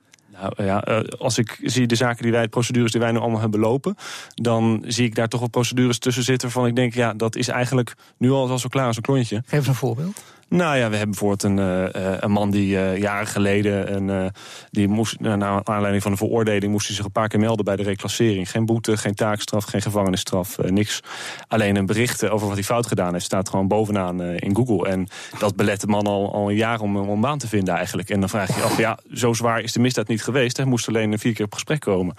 Nou 0.42 0.64
ja, 0.64 0.78
als 1.18 1.38
ik 1.38 1.60
zie 1.64 1.88
de 1.88 1.96
zaken 1.96 2.24
die 2.24 2.32
wij, 2.32 2.42
de 2.42 2.50
procedures 2.50 2.92
die 2.92 3.02
wij 3.02 3.12
nu 3.12 3.18
allemaal 3.18 3.40
hebben 3.40 3.60
lopen, 3.60 3.96
dan 4.34 4.84
zie 4.88 5.06
ik 5.06 5.16
daar 5.16 5.28
toch 5.28 5.40
wel 5.40 5.50
procedures 5.50 6.00
tussen 6.00 6.24
zitten 6.24 6.48
waarvan 6.48 6.70
ik 6.70 6.76
denk, 6.76 6.94
ja, 6.94 7.14
dat 7.14 7.36
is 7.36 7.48
eigenlijk 7.48 7.94
nu 8.18 8.32
al 8.32 8.58
zo 8.58 8.70
klaar 8.70 8.88
als 8.88 8.96
een 8.96 9.02
klontje. 9.02 9.42
Geef 9.46 9.60
eens 9.60 9.68
een 9.68 9.76
voorbeeld. 9.76 10.24
Nou 10.52 10.78
ja, 10.78 10.90
we 10.90 10.96
hebben 10.96 11.16
bijvoorbeeld 11.18 11.44
een, 11.44 11.58
uh, 11.58 12.16
een 12.20 12.32
man 12.32 12.52
die 12.52 12.76
uh, 12.76 12.98
jaren 12.98 13.28
geleden, 13.28 13.96
een, 13.96 14.24
uh, 14.24 14.30
die 14.70 14.88
moest, 14.88 15.20
naar 15.20 15.64
aanleiding 15.64 16.04
van 16.04 16.12
een 16.12 16.18
veroordeling, 16.18 16.72
moest 16.72 16.88
hij 16.88 16.96
zich 16.96 17.06
een 17.06 17.12
paar 17.12 17.28
keer 17.28 17.40
melden 17.40 17.66
bij 17.66 17.76
de 17.76 17.84
reclassering. 17.84 18.52
Geen 18.52 18.66
boete, 18.66 18.98
geen 18.98 19.16
taakstraf, 19.16 19.64
geen 19.64 19.82
gevangenisstraf, 19.82 20.58
niks. 20.58 21.00
Alleen 21.48 21.76
een 21.76 21.86
bericht 21.86 22.30
over 22.30 22.48
wat 22.48 22.56
hij 22.56 22.66
fout 22.66 22.88
gedaan 22.88 23.14
heeft, 23.14 23.26
staat 23.26 23.50
gewoon 23.50 23.68
bovenaan 23.68 24.22
in 24.22 24.56
Google. 24.56 24.90
En 24.90 25.08
dat 25.40 25.56
belet 25.56 25.82
de 25.82 25.88
man 25.88 26.06
al, 26.08 26.34
al 26.34 26.50
een 26.50 26.56
jaar 26.56 26.80
om, 26.80 26.98
om 26.98 27.10
een 27.10 27.22
baan 27.22 27.38
te 27.38 27.48
vinden 27.48 27.76
eigenlijk. 27.76 28.10
En 28.10 28.20
dan 28.20 28.30
vraag 28.30 28.48
je 28.48 28.56
je 28.56 28.62
af, 28.62 28.78
ja, 28.78 29.00
zo 29.14 29.34
zwaar 29.34 29.62
is 29.62 29.72
de 29.72 29.80
misdaad 29.80 30.08
niet 30.08 30.24
geweest. 30.24 30.58
Hij 30.58 30.66
moest 30.66 30.88
alleen 30.88 31.20
vier 31.20 31.34
keer 31.34 31.46
op 31.46 31.54
gesprek 31.54 31.80
komen. 31.80 32.16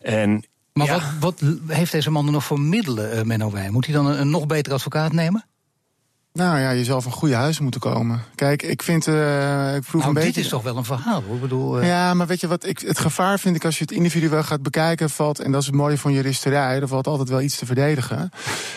En 0.00 0.44
maar 0.72 0.86
ja. 0.86 0.92
wat, 1.20 1.40
wat, 1.40 1.42
heeft 1.66 1.92
deze 1.92 2.10
man 2.10 2.26
er 2.26 2.32
nog 2.32 2.44
voor 2.44 2.60
middelen, 2.60 3.26
Menno 3.26 3.50
Wij? 3.50 3.70
Moet 3.70 3.86
hij 3.86 3.94
dan 3.94 4.06
een, 4.06 4.20
een 4.20 4.30
nog 4.30 4.46
betere 4.46 4.74
advocaat 4.74 5.12
nemen? 5.12 5.44
Nou 6.32 6.58
ja, 6.58 6.70
je 6.70 6.84
zal 6.84 7.00
van 7.00 7.12
goede 7.12 7.34
huizen 7.34 7.62
moeten 7.62 7.80
komen. 7.80 8.22
Kijk, 8.34 8.62
ik 8.62 8.82
vind. 8.82 9.06
Uh, 9.06 9.74
ik 9.74 9.80
proef 9.80 9.92
nou, 10.02 10.08
een 10.08 10.14
dit 10.14 10.24
beetje. 10.24 10.40
is 10.40 10.48
toch 10.48 10.62
wel 10.62 10.76
een 10.76 10.84
verhaal 10.84 11.22
hoor. 11.22 11.34
Ik 11.34 11.40
bedoel, 11.40 11.80
uh... 11.80 11.86
Ja, 11.86 12.14
maar 12.14 12.26
weet 12.26 12.40
je 12.40 12.48
wat? 12.48 12.66
Ik, 12.66 12.78
het 12.78 12.98
gevaar 12.98 13.38
vind 13.38 13.56
ik 13.56 13.64
als 13.64 13.76
je 13.78 13.82
het 13.82 13.92
individueel 13.92 14.42
gaat 14.42 14.62
bekijken, 14.62 15.10
valt. 15.10 15.40
En 15.40 15.52
dat 15.52 15.60
is 15.60 15.66
het 15.66 15.76
mooie 15.76 15.98
van 15.98 16.12
juristerij. 16.12 16.80
Er 16.80 16.88
valt 16.88 17.06
altijd 17.06 17.28
wel 17.28 17.40
iets 17.40 17.56
te 17.56 17.66
verdedigen. 17.66 18.30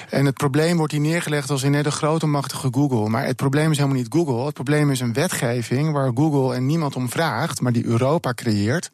En 0.10 0.26
het 0.26 0.36
probleem 0.36 0.78
wordt 0.78 0.92
hier 0.92 1.02
neergelegd 1.02 1.50
als 1.50 1.64
in 1.64 1.72
net 1.72 1.84
de 1.84 1.92
grote 1.92 2.26
machtige 2.26 2.68
Google. 2.72 3.10
Maar 3.10 3.26
het 3.26 3.36
probleem 3.36 3.72
is 3.72 3.78
helemaal 3.78 4.00
niet 4.00 4.14
Google. 4.14 4.46
Het 4.46 4.54
probleem 4.54 4.92
is 4.92 5.00
een 5.00 5.14
wetgeving 5.14 5.92
waar 5.92 6.12
Google 6.16 6.56
en 6.56 6.66
niemand 6.66 6.96
om 6.96 7.10
vraagt, 7.10 7.62
maar 7.62 7.72
die 7.72 7.86
Europa 7.86 8.34
creëert. 8.34 8.92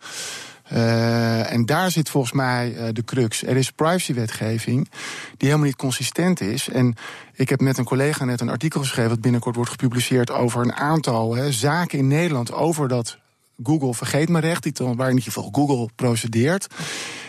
Uh, 0.73 1.51
en 1.51 1.65
daar 1.65 1.91
zit 1.91 2.09
volgens 2.09 2.33
mij 2.33 2.73
uh, 2.73 2.83
de 2.91 3.03
crux. 3.03 3.44
Er 3.44 3.57
is 3.57 3.71
privacywetgeving 3.71 4.89
die 5.38 5.47
helemaal 5.47 5.65
niet 5.65 5.75
consistent 5.75 6.41
is. 6.41 6.69
En 6.69 6.95
ik 7.33 7.50
heb 7.50 7.62
met 7.62 7.77
een 7.77 7.85
collega 7.85 8.25
net 8.25 8.41
een 8.41 8.50
artikel 8.50 8.79
geschreven 8.79 9.09
dat 9.09 9.21
binnenkort 9.21 9.56
wordt 9.56 9.71
gepubliceerd 9.71 10.31
over 10.31 10.62
een 10.62 10.73
aantal 10.73 11.35
hè, 11.35 11.51
zaken 11.51 11.97
in 11.97 12.07
Nederland 12.07 12.51
over 12.51 12.88
dat 12.88 13.18
Google 13.63 13.94
vergeet 13.94 14.29
me 14.29 14.39
recht, 14.39 14.63
die, 14.63 14.73
waar 14.95 15.09
in 15.09 15.18
ieder 15.18 15.31
geval 15.31 15.50
Google 15.51 15.89
procedeert. 15.95 16.68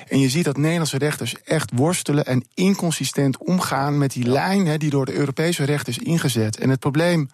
En 0.09 0.19
je 0.19 0.29
ziet 0.29 0.45
dat 0.45 0.57
Nederlandse 0.57 0.99
rechters 0.99 1.43
echt 1.45 1.71
worstelen 1.75 2.25
en 2.25 2.45
inconsistent 2.55 3.39
omgaan 3.39 3.99
met 3.99 4.13
die 4.13 4.27
lijn 4.27 4.67
hè, 4.67 4.77
die 4.77 4.91
door 4.91 5.07
de 5.07 5.15
Europese 5.15 5.65
recht 5.65 5.89
is 5.89 5.99
ingezet. 5.99 6.59
En 6.59 6.71
het 6.71 6.81
probleem. 6.81 7.29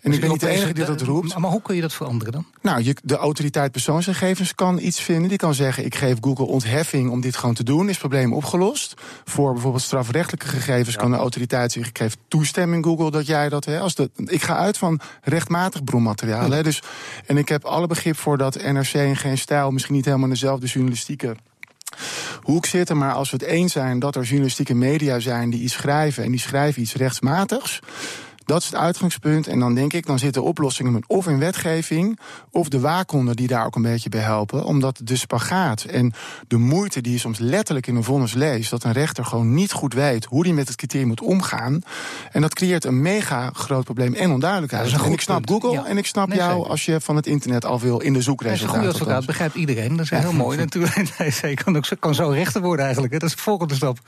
En 0.00 0.12
ik 0.12 0.20
ben 0.20 0.30
niet 0.30 0.40
de 0.40 0.48
enige 0.48 0.72
die 0.72 0.84
dat 0.84 1.00
roept. 1.00 1.38
Maar 1.38 1.50
hoe 1.50 1.62
kun 1.62 1.74
je 1.74 1.80
dat 1.80 1.92
veranderen 1.92 2.32
dan? 2.32 2.46
Nou, 2.62 2.82
je, 2.82 2.96
de 3.02 3.16
autoriteit 3.16 3.72
persoonsgegevens 3.72 4.54
kan 4.54 4.78
iets 4.78 5.00
vinden. 5.00 5.28
Die 5.28 5.38
kan 5.38 5.54
zeggen: 5.54 5.84
ik 5.84 5.94
geef 5.94 6.16
Google 6.20 6.44
ontheffing 6.44 7.10
om 7.10 7.20
dit 7.20 7.36
gewoon 7.36 7.54
te 7.54 7.64
doen. 7.64 7.84
Is 7.84 7.90
het 7.90 7.98
probleem 7.98 8.32
opgelost? 8.32 8.94
Voor 9.24 9.52
bijvoorbeeld 9.52 9.82
strafrechtelijke 9.82 10.46
gegevens 10.46 10.94
ja. 10.94 11.00
kan 11.00 11.10
de 11.10 11.16
autoriteit 11.16 11.72
zeggen: 11.72 11.90
ik 11.90 11.98
geef 11.98 12.16
toestemming 12.28 12.84
Google 12.84 13.10
dat 13.10 13.26
jij 13.26 13.48
dat. 13.48 13.64
Hè, 13.64 13.80
als 13.80 13.94
de, 13.94 14.10
ik 14.24 14.42
ga 14.42 14.56
uit 14.56 14.78
van 14.78 15.00
rechtmatig 15.22 15.84
bronmateriaal. 15.84 16.50
Hè, 16.50 16.62
dus, 16.62 16.82
en 17.26 17.36
ik 17.36 17.48
heb 17.48 17.64
alle 17.64 17.86
begrip 17.86 18.16
voor 18.16 18.38
dat 18.38 18.62
NRC 18.62 18.92
en 18.92 19.16
geen 19.16 19.38
stijl 19.38 19.70
misschien 19.70 19.94
niet 19.94 20.04
helemaal 20.04 20.28
dezelfde 20.28 20.66
journalistieke 20.66 21.36
hoek 22.42 22.66
zitten. 22.66 22.96
Maar 22.96 23.12
als 23.12 23.30
we 23.30 23.36
het 23.36 23.46
eens 23.46 23.72
zijn 23.72 23.98
dat 23.98 24.16
er 24.16 24.22
journalistieke 24.22 24.74
media 24.74 25.18
zijn 25.18 25.50
die 25.50 25.62
iets 25.62 25.72
schrijven 25.72 26.24
en 26.24 26.30
die 26.30 26.40
schrijven 26.40 26.82
iets 26.82 26.94
rechtsmatigs. 26.94 27.80
Dat 28.46 28.60
is 28.60 28.66
het 28.66 28.74
uitgangspunt. 28.74 29.46
En 29.46 29.58
dan 29.58 29.74
denk 29.74 29.92
ik, 29.92 30.06
dan 30.06 30.18
zitten 30.18 30.42
oplossingen 30.42 31.02
of 31.06 31.26
in 31.26 31.38
wetgeving... 31.38 32.18
of 32.50 32.68
de 32.68 32.80
waakhonden 32.80 33.36
die 33.36 33.46
daar 33.46 33.66
ook 33.66 33.76
een 33.76 33.82
beetje 33.82 34.08
bij 34.08 34.20
helpen. 34.20 34.64
Omdat 34.64 35.00
de 35.02 35.16
spagaat 35.16 35.82
en 35.82 36.12
de 36.48 36.56
moeite 36.56 37.00
die 37.00 37.12
je 37.12 37.18
soms 37.18 37.38
letterlijk 37.38 37.86
in 37.86 37.96
een 37.96 38.04
vonnis 38.04 38.34
leest... 38.34 38.70
dat 38.70 38.84
een 38.84 38.92
rechter 38.92 39.24
gewoon 39.24 39.54
niet 39.54 39.72
goed 39.72 39.94
weet 39.94 40.24
hoe 40.24 40.44
die 40.44 40.52
met 40.52 40.68
het 40.68 40.76
criterium 40.76 41.08
moet 41.08 41.20
omgaan. 41.20 41.80
En 42.32 42.40
dat 42.40 42.54
creëert 42.54 42.84
een 42.84 43.02
mega 43.02 43.50
groot 43.52 43.84
probleem 43.84 44.14
en 44.14 44.30
onduidelijkheid. 44.30 44.92
En 44.92 45.12
ik 45.12 45.20
snap 45.20 45.46
punt. 45.46 45.62
Google 45.62 45.80
ja. 45.80 45.86
en 45.86 45.98
ik 45.98 46.06
snap 46.06 46.28
nee, 46.28 46.38
jou 46.38 46.52
zeker. 46.52 46.70
als 46.70 46.84
je 46.84 47.00
van 47.00 47.16
het 47.16 47.26
internet 47.26 47.64
al 47.64 47.80
wil 47.80 48.00
in 48.00 48.12
de 48.12 48.22
zoekresultaten. 48.22 48.74
Een 48.74 48.80
goede 48.80 48.98
advocaat 48.98 49.26
begrijpt 49.26 49.54
iedereen. 49.54 49.90
Dat 49.96 50.04
is 50.04 50.08
ja. 50.08 50.18
heel 50.18 50.32
mooi 50.32 50.58
natuurlijk. 50.66 51.18
Nee, 51.18 51.30
zeker. 51.30 51.64
Kan, 51.64 51.76
ook, 51.76 51.84
kan 51.98 52.14
zo 52.14 52.28
rechter 52.28 52.60
worden 52.60 52.84
eigenlijk. 52.84 53.12
Dat 53.12 53.28
is 53.28 53.36
de 53.36 53.42
volgende 53.42 53.74
stap. 53.74 53.98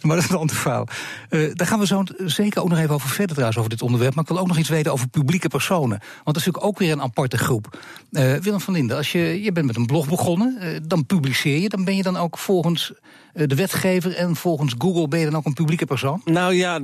Maar 0.00 0.16
dat 0.16 0.24
is 0.24 0.30
een 0.30 0.36
ander 0.36 0.56
verhaal. 0.56 0.86
Uh, 1.30 1.54
daar 1.54 1.66
gaan 1.66 1.78
we 1.78 1.86
zo 1.86 2.02
zeker 2.16 2.62
ook 2.62 2.68
nog 2.68 2.78
even 2.78 2.94
over 2.94 3.08
verder 3.08 3.34
trouwens, 3.34 3.58
over 3.58 3.70
dit 3.70 3.82
Maar 3.90 4.24
ik 4.24 4.28
wil 4.28 4.38
ook 4.38 4.46
nog 4.46 4.58
iets 4.58 4.68
weten 4.68 4.92
over 4.92 5.08
publieke 5.08 5.48
personen. 5.48 5.98
Want 5.98 6.24
dat 6.24 6.36
is 6.36 6.44
natuurlijk 6.44 6.64
ook 6.64 6.78
weer 6.78 6.92
een 6.92 7.02
aparte 7.02 7.38
groep. 7.38 7.78
Uh, 8.10 8.34
Willem 8.34 8.60
van 8.60 8.74
Linden, 8.74 8.96
als 8.96 9.12
je, 9.12 9.42
je 9.42 9.52
bent 9.52 9.66
met 9.66 9.76
een 9.76 9.86
blog 9.86 10.08
begonnen, 10.08 10.58
uh, 10.60 10.76
dan 10.82 11.06
publiceer 11.06 11.58
je. 11.58 11.68
Dan 11.68 11.84
ben 11.84 11.96
je 11.96 12.02
dan 12.02 12.16
ook 12.16 12.38
volgens 12.38 12.92
de 13.46 13.54
wetgever 13.54 14.14
en 14.14 14.36
volgens 14.36 14.74
Google 14.78 15.08
ben 15.08 15.18
je 15.18 15.24
dan 15.24 15.36
ook 15.36 15.44
een 15.44 15.52
publieke 15.52 15.84
persoon? 15.84 16.20
Nou 16.24 16.54
ja, 16.54 16.80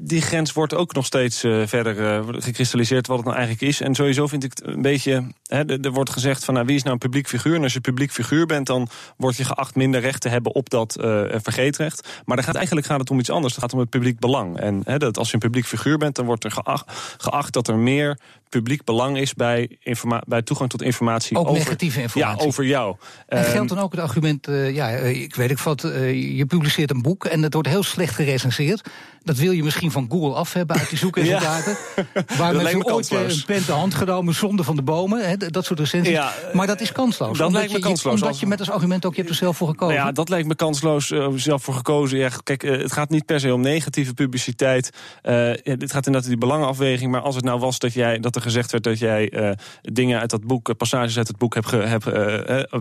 die, 0.00 0.20
grens 0.20 0.52
wordt 0.52 0.74
ook 0.74 0.94
nog 0.94 1.06
steeds 1.06 1.40
verder 1.64 2.24
gekristalliseerd 2.42 3.06
wat 3.06 3.16
het 3.16 3.26
nou 3.26 3.38
eigenlijk 3.38 3.68
is. 3.68 3.80
En 3.80 3.94
sowieso 3.94 4.26
vind 4.26 4.44
ik 4.44 4.50
het 4.50 4.66
een 4.66 4.82
beetje. 4.82 5.24
Hè, 5.42 5.80
er 5.82 5.92
wordt 5.92 6.10
gezegd 6.10 6.44
van 6.44 6.54
nou, 6.54 6.66
wie 6.66 6.76
is 6.76 6.82
nou 6.82 6.94
een 6.94 7.00
publiek 7.00 7.28
figuur? 7.28 7.54
En 7.54 7.62
als 7.62 7.72
je 7.72 7.80
publiek 7.80 8.10
figuur 8.10 8.46
bent, 8.46 8.66
dan 8.66 8.88
word 9.16 9.36
je 9.36 9.44
geacht 9.44 9.74
minder 9.74 10.00
recht 10.00 10.20
te 10.20 10.28
hebben 10.28 10.54
op 10.54 10.70
dat 10.70 10.96
vergeetrecht. 11.32 12.08
Maar 12.24 12.36
dan 12.36 12.44
gaat, 12.44 12.54
eigenlijk 12.54 12.86
gaat 12.86 13.00
het 13.00 13.10
om 13.10 13.18
iets 13.18 13.30
anders. 13.30 13.52
Het 13.52 13.62
gaat 13.62 13.72
om 13.72 13.78
het 13.78 13.90
publiek 13.90 14.18
belang. 14.18 14.58
En 14.58 14.80
hè, 14.84 14.98
dat 14.98 15.18
als 15.18 15.28
je 15.28 15.34
een 15.34 15.40
publiek 15.40 15.66
figuur 15.66 15.98
bent, 15.98 16.16
dan 16.16 16.26
wordt 16.26 16.44
er 16.44 16.50
geacht, 16.50 17.14
geacht 17.16 17.52
dat 17.52 17.68
er 17.68 17.76
meer 17.76 18.18
publiek 18.50 18.84
belang 18.84 19.18
is 19.18 19.34
bij, 19.34 19.78
bij 20.26 20.42
toegang 20.42 20.70
tot 20.70 20.82
informatie 20.82 21.36
ook 21.36 21.48
over, 21.48 21.58
negatieve 21.58 22.02
informatie. 22.02 22.40
Ja, 22.40 22.46
over 22.46 22.64
jou. 22.64 22.96
En 23.26 23.44
geldt 23.44 23.68
dan 23.68 23.78
ook 23.78 23.92
het 23.92 24.00
argument, 24.00 24.48
uh, 24.48 24.74
ja, 24.74 24.88
ik 24.88 25.34
weet 25.34 25.50
ik 25.50 25.58
wat, 25.58 25.84
uh, 25.84 26.36
je 26.36 26.46
publiceert 26.46 26.90
een 26.90 27.02
boek 27.02 27.24
en 27.24 27.42
het 27.42 27.54
wordt 27.54 27.68
heel 27.68 27.82
slecht 27.82 28.14
gerecenseerd. 28.14 28.88
Dat 29.22 29.36
wil 29.36 29.52
je 29.52 29.62
misschien 29.62 29.90
van 29.90 30.06
Google 30.10 30.34
af 30.34 30.52
hebben 30.52 30.76
uit 30.76 30.88
die 30.88 30.98
zoekresultaten. 31.06 31.76
ja. 32.14 32.24
Waar 32.38 32.54
mensen 32.54 32.92
ooit 32.92 33.10
een 33.10 33.42
pen 33.46 33.64
te 33.64 33.72
hand 33.72 33.94
genomen, 33.94 34.34
zonde 34.34 34.64
van 34.64 34.76
de 34.76 34.82
bomen, 34.82 35.28
hè, 35.28 35.36
dat 35.36 35.64
soort 35.64 35.78
recensies. 35.78 36.12
Ja, 36.12 36.32
maar 36.52 36.66
dat 36.66 36.80
is 36.80 36.92
kansloos. 36.92 37.38
Dat 37.38 37.52
lijkt 37.52 37.72
me 37.72 37.78
je, 37.78 37.84
kansloos. 37.84 38.22
Omdat 38.22 38.40
je 38.40 38.46
met 38.46 38.58
als 38.58 38.70
argument 38.70 39.04
ook, 39.04 39.14
je 39.14 39.18
hebt 39.18 39.32
er 39.32 39.38
zelf 39.38 39.56
voor 39.56 39.68
gekozen. 39.68 39.94
Ja, 39.94 40.12
dat 40.12 40.28
lijkt 40.28 40.48
me 40.48 40.54
kansloos, 40.54 41.10
uh, 41.10 41.28
zelf 41.34 41.62
voor 41.62 41.74
gekozen. 41.74 42.18
Ja, 42.18 42.30
kijk, 42.42 42.62
het 42.62 42.92
gaat 42.92 43.10
niet 43.10 43.26
per 43.26 43.40
se 43.40 43.54
om 43.54 43.60
negatieve 43.60 44.14
publiciteit. 44.14 44.90
Ja, 45.22 45.76
dit 45.76 45.92
gaat 45.92 46.06
inderdaad 46.06 46.30
die 46.30 46.38
belangenafweging. 46.38 47.10
Maar 47.10 47.20
als 47.20 47.34
het 47.34 47.44
nou 47.44 47.60
was 47.60 47.78
dat, 47.78 47.92
jij, 47.92 48.18
dat 48.18 48.36
er 48.36 48.39
gezegd 48.40 48.70
werd 48.70 48.84
dat 48.84 48.98
jij 48.98 49.56
dingen 49.82 50.20
uit 50.20 50.30
dat 50.30 50.46
boek, 50.46 50.76
passages 50.76 51.16
uit 51.16 51.28
het 51.28 51.38
boek, 51.38 51.54
hebt, 51.54 51.70
heb, 51.70 52.04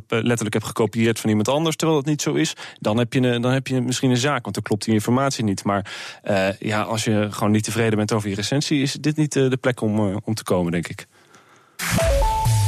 letterlijk 0.07 0.53
hebt 0.53 0.65
gekopieerd 0.65 1.19
van 1.19 1.29
iemand 1.29 1.47
anders, 1.47 1.75
terwijl 1.75 1.99
dat 1.99 2.09
niet 2.09 2.21
zo 2.21 2.33
is, 2.33 2.53
dan 2.79 2.97
heb 2.97 3.13
je, 3.13 3.19
een, 3.21 3.41
dan 3.41 3.51
heb 3.51 3.67
je 3.67 3.81
misschien 3.81 4.09
een 4.09 4.17
zaak, 4.17 4.43
want 4.43 4.55
dan 4.55 4.63
klopt 4.63 4.85
die 4.85 4.93
informatie 4.93 5.43
niet. 5.43 5.63
Maar 5.63 5.91
uh, 6.23 6.51
ja, 6.59 6.81
als 6.81 7.03
je 7.03 7.27
gewoon 7.29 7.51
niet 7.51 7.63
tevreden 7.63 7.97
bent 7.97 8.11
over 8.11 8.29
je 8.29 8.35
recensie, 8.35 8.81
is 8.81 8.93
dit 8.93 9.17
niet 9.17 9.35
uh, 9.35 9.49
de 9.49 9.57
plek 9.57 9.81
om, 9.81 10.09
uh, 10.09 10.17
om 10.23 10.33
te 10.33 10.43
komen, 10.43 10.71
denk 10.71 10.87
ik. 10.87 11.07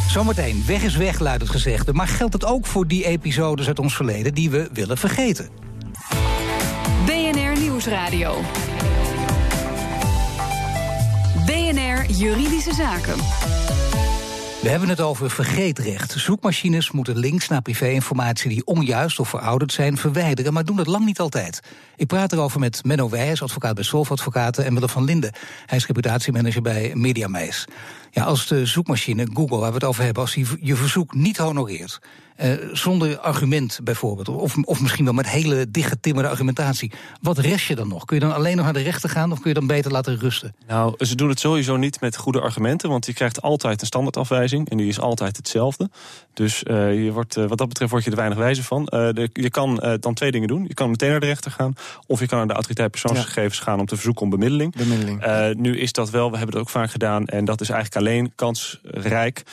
Zometeen, 0.08 0.64
weg 0.68 0.84
is 0.84 0.96
weg, 0.96 1.20
luidt 1.20 1.42
het 1.42 1.52
gezegde. 1.52 1.94
Maar 1.94 2.08
geldt 2.08 2.34
het 2.34 2.46
ook 2.46 2.66
voor 2.66 2.88
die 2.88 3.06
episodes 3.06 3.68
uit 3.68 3.80
ons 3.80 3.96
verleden 3.96 4.34
die 4.34 4.50
we 4.50 4.70
willen 4.74 4.98
vergeten? 4.98 5.50
BNR 7.06 7.60
Nieuwsradio. 7.60 8.42
Juridische 12.18 12.74
Zaken. 12.74 13.18
We 14.62 14.70
hebben 14.70 14.89
het 14.89 15.01
over 15.01 15.30
vergeetrecht. 15.30 16.12
Zoekmachines 16.18 16.91
moeten 16.91 17.18
links 17.18 17.48
naar 17.48 17.62
privéinformatie 17.62 18.50
die 18.50 18.65
onjuist 18.65 19.20
of 19.20 19.30
verouderd 19.30 19.74
zijn 19.74 19.98
verwijderen, 19.98 20.53
maar 20.53 20.65
doen 20.65 20.75
dat 20.75 20.88
lang 20.88 21.06
niet 21.06 21.20
altijd. 21.20 21.60
Ik 21.96 22.08
praat 22.08 22.32
erover 22.32 22.60
met 22.60 22.84
Menno 22.84 23.10
Wijs, 23.10 23.41
advocaat 23.41 23.75
bij 23.75 23.84
Solf 23.84 24.12
Advocaten, 24.12 24.65
en 24.65 24.74
Willem 24.74 24.89
van 24.89 25.03
Linden. 25.03 25.34
Hij 25.65 25.77
is 25.77 25.88
reputatiemanager 25.88 26.62
bij 26.62 26.91
Mediameis. 26.96 27.65
Ja, 28.12 28.24
als 28.24 28.48
de 28.48 28.65
zoekmachine 28.65 29.27
Google, 29.34 29.58
waar 29.58 29.70
we 29.70 29.75
het 29.75 29.84
over 29.84 30.03
hebben, 30.03 30.22
als 30.22 30.34
die 30.34 30.48
je 30.60 30.75
verzoek 30.75 31.13
niet 31.13 31.38
honoreert, 31.38 32.00
uh, 32.44 32.54
zonder 32.72 33.20
argument 33.20 33.80
bijvoorbeeld, 33.84 34.28
of, 34.30 34.58
of 34.64 34.82
misschien 34.82 35.06
wel 35.06 35.14
met 35.14 35.30
hele 35.30 35.72
dichtgetimmerde 35.72 36.30
argumentatie, 36.30 36.92
wat 37.22 37.38
rest 37.38 37.68
je 37.68 37.76
dan 37.76 37.88
nog? 37.88 38.06
Kun 38.06 38.16
je 38.20 38.24
dan 38.24 38.34
alleen 38.34 38.56
nog 38.56 38.66
naar 38.66 38.74
de 38.74 38.82
rechter 38.82 39.10
gaan 39.10 39.32
of 39.32 39.40
kun 39.40 39.50
je 39.50 39.60
dan 39.60 39.68
beter 39.68 39.92
laten 39.92 40.20
rusten? 40.20 40.56
Nou, 40.68 41.06
ze 41.06 41.16
doen 41.16 41.30
het 41.30 41.40
sowieso 41.40 41.78
niet 41.78 42.02
met 42.02 42.18
goede 42.18 42.42
argumenten, 42.42 42.90
want 42.90 43.06
je 43.06 43.14
krijgt 43.14 43.42
altijd 43.42 43.82
een 43.82 43.88
standaardafwijzing 43.88 44.70
en 44.70 44.78
die 44.78 44.88
is 44.88 45.00
altijd 45.00 45.38
hetzelfde. 45.38 45.90
Dus 46.34 46.64
uh, 46.64 47.04
je 47.04 47.12
wordt, 47.12 47.38
uh, 47.38 47.46
wat 47.48 47.58
dat 47.58 47.68
betreft 47.68 47.92
word 47.92 48.04
je 48.04 48.10
er 48.10 48.16
weinig 48.16 48.38
wijzer 48.38 48.64
van. 48.64 48.86
De, 48.86 49.30
je 49.34 49.50
kan 49.50 49.98
dan 50.00 50.14
twee 50.14 50.32
dingen 50.32 50.48
doen. 50.48 50.66
Je 50.68 50.74
kan 50.74 50.90
meteen 50.90 51.10
naar 51.10 51.20
de 51.20 51.26
rechter 51.26 51.52
gaan, 51.52 51.74
of 52.08 52.20
je 52.20 52.28
kan 52.28 52.38
naar 52.38 52.48
de 52.48 52.54
autoriteit 52.54 52.92
persoonsgegevens 52.92 53.58
ja. 53.58 53.64
gaan 53.64 53.80
om 53.80 53.86
te 53.86 53.96
verzoeken 53.96 54.24
om 54.24 54.30
bemiddeling. 54.30 54.76
bemiddeling. 54.76 55.56
nu 55.56 55.80
is 55.80 55.92
dat 55.92 56.10
wel, 56.10 56.32
we 56.32 56.38
hebben 56.38 56.56
het 56.56 56.66
ook 56.66 56.72
vaak 56.72 56.92
gedaan, 56.92 57.26
en 57.26 57.46
dat 57.46 57.62
is 57.62 57.70
eigenlijk 57.70 58.08
alleen 58.08 58.32
kansrijk 58.36 59.44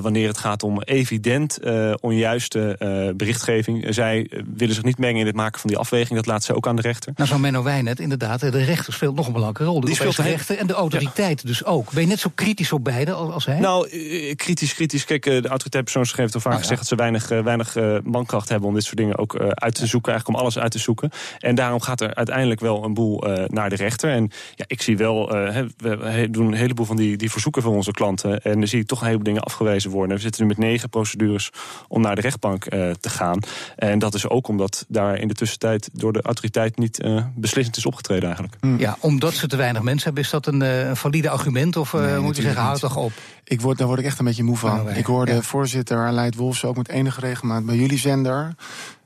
wanneer 0.00 0.28
het 0.28 0.38
gaat 0.38 0.62
om 0.62 0.82
evident 0.82 1.58
onjuist 2.00 2.27
juiste 2.28 2.76
uh, 2.78 3.14
berichtgeving. 3.16 3.86
Zij 3.88 4.30
willen 4.54 4.74
zich 4.74 4.84
niet 4.84 4.98
mengen 4.98 5.20
in 5.20 5.26
het 5.26 5.34
maken 5.34 5.60
van 5.60 5.70
die 5.70 5.78
afweging. 5.78 6.14
Dat 6.14 6.26
laat 6.26 6.44
ze 6.44 6.54
ook 6.54 6.66
aan 6.66 6.76
de 6.76 6.82
rechter. 6.82 7.12
Nou, 7.16 7.28
zo 7.28 7.38
Menno 7.38 7.62
Wijnet, 7.62 8.00
inderdaad. 8.00 8.40
De 8.40 8.64
rechter 8.64 8.92
speelt 8.92 9.14
nog 9.16 9.26
een 9.26 9.32
belangrijke 9.32 9.70
rol. 9.70 9.80
De 9.80 9.86
die 9.86 9.94
speelt 9.94 10.16
de 10.16 10.22
rechter 10.22 10.58
en 10.58 10.66
de 10.66 10.72
autoriteit 10.72 11.40
ja. 11.42 11.48
dus 11.48 11.64
ook. 11.64 11.92
Ben 11.92 12.02
je 12.02 12.08
net 12.08 12.18
zo 12.18 12.30
kritisch 12.34 12.72
op 12.72 12.84
beide 12.84 13.12
als 13.12 13.46
hij? 13.46 13.58
Nou, 13.58 13.88
kritisch, 14.34 14.74
kritisch. 14.74 15.04
Kijk, 15.04 15.22
de 15.22 15.48
autoriteit 15.48 15.84
persoonsgegevens 15.84 16.32
heeft 16.32 16.44
al 16.44 16.50
vaak 16.50 16.52
oh, 16.52 16.58
gezegd... 16.58 16.78
dat 16.78 16.88
ze 16.88 16.94
weinig, 16.94 17.28
weinig 17.28 17.76
uh, 17.76 17.98
mankracht 18.04 18.48
hebben 18.48 18.68
om 18.68 18.74
dit 18.74 18.84
soort 18.84 18.96
dingen 18.96 19.18
ook 19.18 19.34
uh, 19.34 19.48
uit 19.48 19.74
te 19.74 19.86
zoeken. 19.86 20.12
Eigenlijk 20.12 20.38
om 20.38 20.44
alles 20.44 20.58
uit 20.58 20.72
te 20.72 20.78
zoeken. 20.78 21.10
En 21.38 21.54
daarom 21.54 21.80
gaat 21.80 22.00
er 22.00 22.14
uiteindelijk 22.14 22.60
wel 22.60 22.84
een 22.84 22.94
boel 22.94 23.24
naar 23.46 23.70
de 23.70 23.76
rechter. 23.76 24.10
En 24.10 24.30
ja, 24.54 24.64
ik 24.66 24.82
zie 24.82 24.96
wel, 24.96 25.28
we 25.28 26.28
doen 26.30 26.46
een 26.46 26.52
heleboel 26.52 26.86
van 26.86 26.96
die, 26.96 27.16
die 27.16 27.30
verzoeken 27.30 27.62
van 27.62 27.72
onze 27.72 27.90
klanten. 27.90 28.40
En 28.42 28.58
dan 28.58 28.68
zie 28.68 28.80
ik 28.80 28.86
toch 28.86 28.98
een 28.98 29.06
heleboel 29.06 29.26
dingen 29.26 29.42
afgewezen 29.42 29.90
worden. 29.90 30.16
We 30.16 30.22
zitten 30.22 30.42
nu 30.42 30.48
met 30.48 30.58
negen 30.58 30.88
procedures 30.88 31.50
om 31.88 32.00
naar 32.00 32.14
de 32.14 32.17
rechtbank 32.20 32.74
uh, 32.74 32.90
te 32.90 33.08
gaan. 33.08 33.38
En 33.76 33.98
dat 33.98 34.14
is 34.14 34.28
ook 34.28 34.48
omdat 34.48 34.84
daar 34.88 35.18
in 35.18 35.28
de 35.28 35.34
tussentijd 35.34 35.88
door 35.92 36.12
de 36.12 36.22
autoriteit 36.22 36.78
niet 36.78 37.02
uh, 37.04 37.24
beslissend 37.34 37.76
is 37.76 37.86
opgetreden 37.86 38.24
eigenlijk. 38.24 38.56
Mm. 38.60 38.78
Ja, 38.78 38.96
omdat 39.00 39.34
ze 39.34 39.46
te 39.46 39.56
weinig 39.56 39.82
mensen 39.82 40.04
hebben, 40.04 40.22
is 40.22 40.30
dat 40.30 40.46
een 40.46 40.62
uh, 40.62 40.94
valide 40.94 41.30
argument? 41.30 41.76
Of 41.76 41.92
nee, 41.92 42.18
moet 42.18 42.36
je 42.36 42.42
zeggen, 42.42 42.62
houd 42.62 42.80
toch 42.80 42.96
op? 42.96 43.12
Ik 43.44 43.60
word, 43.60 43.78
daar 43.78 43.86
word 43.86 43.98
ik 43.98 44.04
echt 44.04 44.18
een 44.18 44.24
beetje 44.24 44.42
moe 44.42 44.56
van. 44.56 44.76
Nou, 44.76 44.90
ik 44.90 45.06
hoorde 45.06 45.32
ja. 45.32 45.42
voorzitter 45.42 46.06
Aleid 46.06 46.34
Wolfs 46.34 46.64
ook 46.64 46.76
met 46.76 46.88
enige 46.88 47.20
regelmaat 47.20 47.66
bij 47.66 47.76
jullie 47.76 47.98
zender 47.98 48.54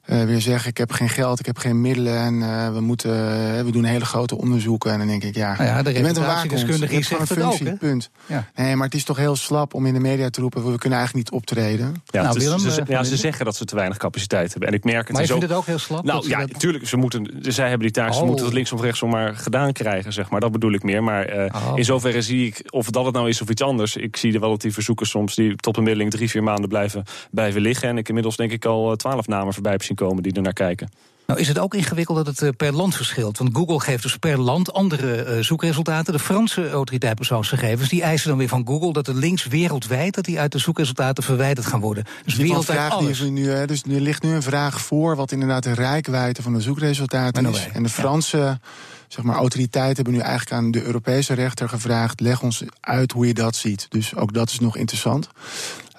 uh, 0.06 0.24
weer 0.24 0.40
zeggen: 0.40 0.70
ik 0.70 0.76
heb 0.76 0.92
geen 0.92 1.08
geld, 1.08 1.38
ik 1.38 1.46
heb 1.46 1.58
geen 1.58 1.80
middelen 1.80 2.18
en 2.18 2.34
uh, 2.34 2.72
we 2.72 2.80
moeten, 2.80 3.10
uh, 3.10 3.62
we 3.62 3.70
doen 3.70 3.84
hele 3.84 4.04
grote 4.04 4.38
onderzoeken. 4.38 4.92
En 4.92 4.98
dan 4.98 5.06
denk 5.06 5.24
ik: 5.24 5.34
ja, 5.34 5.56
nou 5.56 5.64
ja 5.64 5.82
de 5.82 5.92
je 5.92 6.00
bent 6.00 6.16
een 6.16 6.24
waakdeskundige, 6.24 6.94
je 6.94 7.02
zegt 7.02 7.20
een 7.20 7.36
functie, 7.36 7.72
ook, 7.72 7.78
punt. 7.78 8.10
Ja. 8.26 8.50
Nee, 8.54 8.76
maar 8.76 8.86
het 8.86 8.94
is 8.94 9.04
toch 9.04 9.16
heel 9.16 9.36
slap 9.36 9.74
om 9.74 9.86
in 9.86 9.94
de 9.94 10.00
media 10.00 10.30
te 10.30 10.40
roepen: 10.40 10.72
we 10.72 10.78
kunnen 10.78 10.98
eigenlijk 10.98 11.30
niet 11.30 11.40
optreden. 11.40 12.02
Ja, 12.06 12.22
nou, 12.22 12.38
Willem, 12.38 12.58
ze, 12.58 12.82
ja, 12.86 13.02
ze 13.02 13.16
zeggen 13.16 13.44
dat 13.44 13.56
ze 13.56 13.64
te 13.64 13.74
weinig 13.74 13.96
capaciteit 13.96 14.50
hebben. 14.50 14.68
En 14.68 14.74
ik 14.74 14.84
merk 14.84 15.06
het. 15.06 15.12
Maar 15.12 15.20
je 15.20 15.28
vindt 15.28 15.44
ook, 15.44 15.50
het 15.50 15.58
ook 15.58 15.66
heel 15.66 15.78
slap? 15.78 16.04
Nou 16.04 16.28
ja, 16.28 16.38
natuurlijk. 16.38 16.88
Ze 16.88 16.96
moeten, 16.96 17.38
zij 17.40 17.68
hebben 17.68 17.86
die 17.86 17.96
taak, 17.96 18.10
oh. 18.10 18.18
ze 18.18 18.24
moeten 18.24 18.44
het 18.44 18.54
links 18.54 18.72
of 18.72 18.80
rechts 18.80 19.02
maar 19.02 19.36
gedaan 19.36 19.72
krijgen, 19.72 20.12
zeg 20.12 20.30
maar. 20.30 20.40
Dat 20.40 20.52
bedoel 20.52 20.72
ik 20.72 20.82
meer. 20.82 21.02
Maar 21.02 21.50
oh. 21.54 21.72
in 21.74 21.84
zoverre 21.84 22.22
zie 22.22 22.46
ik, 22.46 22.62
of 22.70 22.90
dat 22.90 23.04
het 23.04 23.14
nou 23.14 23.28
is 23.28 23.42
of 23.42 23.48
iets 23.48 23.62
anders. 23.62 23.96
Ik 23.96 24.16
zie 24.16 24.34
er 24.34 24.40
wel 24.40 24.50
dat 24.50 24.60
die 24.60 24.72
verzoeken 24.72 25.06
soms 25.06 25.34
die 25.34 25.56
tot 25.56 25.76
een 25.76 25.82
middeling 25.82 26.10
drie, 26.10 26.30
vier 26.30 26.42
maanden 26.42 26.68
blijven, 26.68 27.04
blijven 27.30 27.60
liggen. 27.60 27.88
En 27.88 27.98
ik 27.98 28.08
inmiddels 28.08 28.36
denk 28.36 28.52
ik 28.52 28.64
al 28.64 28.96
twaalf 28.96 29.26
namen 29.26 29.52
voorbij 29.52 29.72
heb 29.72 29.82
zien 29.82 29.91
komen 29.94 30.22
die 30.22 30.32
er 30.32 30.42
naar 30.42 30.52
kijken. 30.52 30.88
Nou, 31.26 31.40
is 31.40 31.48
het 31.48 31.58
ook 31.58 31.74
ingewikkeld 31.74 32.24
dat 32.24 32.38
het 32.38 32.56
per 32.56 32.72
land 32.72 32.96
verschilt? 32.96 33.38
Want 33.38 33.56
Google 33.56 33.80
geeft 33.80 34.02
dus 34.02 34.16
per 34.16 34.40
land 34.40 34.72
andere 34.72 35.26
uh, 35.26 35.42
zoekresultaten. 35.42 36.12
De 36.12 36.18
Franse 36.18 36.70
autoriteit 36.70 37.14
persoonsgegevens 37.14 37.88
die 37.88 38.02
eisen 38.02 38.28
dan 38.28 38.38
weer 38.38 38.48
van 38.48 38.66
Google 38.66 38.92
dat 38.92 39.06
de 39.06 39.14
links 39.14 39.46
wereldwijd 39.46 40.14
dat 40.14 40.24
die 40.24 40.40
uit 40.40 40.52
de 40.52 40.58
zoekresultaten 40.58 41.22
verwijderd 41.22 41.66
gaan 41.66 41.80
worden. 41.80 42.04
Dus 42.24 42.34
wereldwijd 42.34 42.90
alles. 42.90 43.20
Die 43.20 43.30
nu, 43.30 43.50
hè, 43.50 43.66
dus 43.66 43.82
er 43.82 44.00
ligt 44.00 44.22
nu 44.22 44.30
een 44.30 44.42
vraag 44.42 44.80
voor 44.80 45.16
wat 45.16 45.32
inderdaad 45.32 45.62
de 45.62 45.74
rijkwijde 45.74 46.42
van 46.42 46.52
de 46.52 46.60
zoekresultaten 46.60 47.46
is. 47.46 47.68
En 47.72 47.82
de 47.82 47.88
Franse 47.88 48.36
ja. 48.36 48.60
zeg 49.08 49.24
maar, 49.24 49.36
autoriteiten 49.36 49.96
hebben 49.96 50.14
nu 50.14 50.20
eigenlijk 50.20 50.52
aan 50.52 50.70
de 50.70 50.82
Europese 50.82 51.34
rechter 51.34 51.68
gevraagd: 51.68 52.20
leg 52.20 52.42
ons 52.42 52.62
uit 52.80 53.12
hoe 53.12 53.26
je 53.26 53.34
dat 53.34 53.56
ziet. 53.56 53.86
Dus 53.88 54.14
ook 54.14 54.32
dat 54.32 54.50
is 54.50 54.58
nog 54.58 54.76
interessant. 54.76 55.28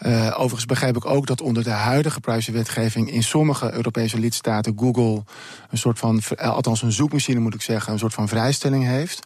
Uh, 0.06 0.32
overigens 0.34 0.66
begrijp 0.66 0.96
ik 0.96 1.06
ook 1.06 1.28
dat 1.28 1.42
onder 1.42 1.64
de 1.64 1.70
huidige 1.70 2.20
privacywetgeving 2.20 3.12
in 3.12 3.24
sommige 3.24 3.74
Europese 3.74 4.20
lidstaten 4.20 4.74
Google 4.78 5.24
een 5.70 5.78
soort 5.78 6.00
van, 6.00 6.22
althans 6.38 6.82
een 6.82 6.92
zoekmachine 6.92 7.40
moet 7.40 7.54
ik 7.54 7.62
zeggen, 7.62 7.94
een 7.94 8.00
soort 8.00 8.14
van 8.14 8.28
vrijstelling 8.28 8.86
heeft. 8.86 9.22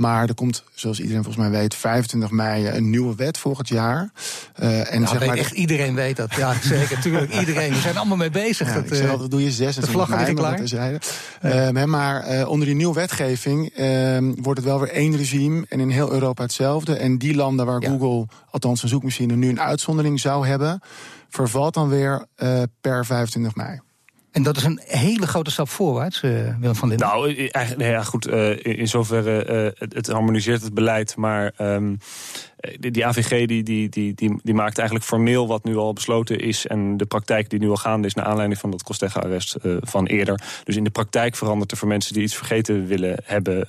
Maar 0.00 0.28
er 0.28 0.34
komt, 0.34 0.64
zoals 0.74 1.00
iedereen 1.00 1.22
volgens 1.22 1.44
mij 1.44 1.60
weet, 1.60 1.74
25 1.74 2.30
mei 2.30 2.68
een 2.68 2.90
nieuwe 2.90 3.14
wet 3.14 3.38
volgend 3.38 3.68
jaar. 3.68 4.10
Uh, 4.62 4.94
en 4.94 5.00
nou, 5.00 5.18
zeg 5.18 5.26
maar 5.26 5.36
echt 5.36 5.52
iedereen 5.52 5.94
weet 5.94 6.16
dat. 6.16 6.34
Ja, 6.34 6.54
zeker. 6.62 6.96
Natuurlijk, 6.96 7.34
iedereen. 7.34 7.72
We 7.72 7.80
zijn 7.80 7.96
allemaal 7.96 8.16
mee 8.16 8.30
bezig. 8.30 8.66
Ja, 8.66 8.74
dat, 8.74 8.92
ik 8.92 9.06
dat 9.06 9.30
doe 9.30 9.42
je 9.42 9.50
26 9.50 10.08
mei. 10.08 10.34
Klaar. 10.34 10.60
Ja. 10.64 11.70
Uh, 11.72 11.84
maar 11.84 12.32
uh, 12.32 12.48
onder 12.48 12.66
die 12.66 12.76
nieuwe 12.76 12.94
wetgeving 12.94 13.72
wordt 14.42 14.58
het 14.58 14.68
wel 14.68 14.80
weer 14.80 14.90
één 14.90 15.16
regime 15.16 15.66
en 15.68 15.80
in 15.80 15.90
heel 15.90 16.12
Europa 16.12 16.42
hetzelfde. 16.42 16.94
En 16.94 17.18
die 17.18 17.34
landen 17.34 17.66
waar 17.66 17.80
ja. 17.80 17.88
Google, 17.88 18.26
althans 18.50 18.82
een 18.82 18.88
zoekmachine, 18.88 19.36
nu 19.36 19.48
een 19.48 19.60
uitzondering 19.60 20.09
zou 20.18 20.46
hebben, 20.46 20.80
vervalt 21.28 21.74
dan 21.74 21.88
weer 21.88 22.26
per 22.80 23.06
25 23.06 23.54
mei. 23.54 23.80
En 24.30 24.42
dat 24.42 24.56
is 24.56 24.64
een 24.64 24.80
hele 24.84 25.26
grote 25.26 25.50
stap 25.50 25.68
voorwaarts, 25.68 26.22
uh, 26.22 26.30
Willem 26.60 26.74
van 26.74 26.88
Linden. 26.88 27.06
Nou, 27.06 27.36
eigenlijk, 27.36 27.76
nee, 27.76 27.90
ja, 27.90 28.02
goed, 28.02 28.28
uh, 28.28 28.64
in 28.64 28.88
zoverre 28.88 29.46
uh, 29.46 29.80
het, 29.80 29.94
het, 29.94 30.06
harmoniseert 30.06 30.62
het 30.62 30.74
beleid. 30.74 31.16
Maar 31.16 31.52
um, 31.58 31.98
die, 32.78 32.90
die, 32.90 33.06
AVG 33.06 33.46
die, 33.46 33.62
die, 33.62 33.88
die, 33.88 34.14
die, 34.14 34.40
die, 34.42 34.54
maakt 34.54 34.78
eigenlijk 34.78 35.08
formeel 35.08 35.46
wat 35.46 35.64
nu 35.64 35.76
al 35.76 35.92
besloten 35.92 36.38
is. 36.38 36.66
En 36.66 36.96
de 36.96 37.06
praktijk 37.06 37.50
die 37.50 37.58
nu 37.58 37.68
al 37.68 37.76
gaande 37.76 38.06
is 38.06 38.14
naar 38.14 38.24
aanleiding 38.24 38.60
van 38.60 38.70
dat 38.70 38.82
Kostega-arrest 38.82 39.56
van 39.80 40.06
eerder. 40.06 40.42
Dus 40.64 40.76
in 40.76 40.84
de 40.84 40.90
praktijk 40.90 41.36
verandert 41.36 41.70
er 41.70 41.76
voor 41.76 41.88
mensen 41.88 42.14
die 42.14 42.22
iets 42.22 42.36
vergeten 42.36 42.86
willen 42.86 43.16
hebben 43.24 43.68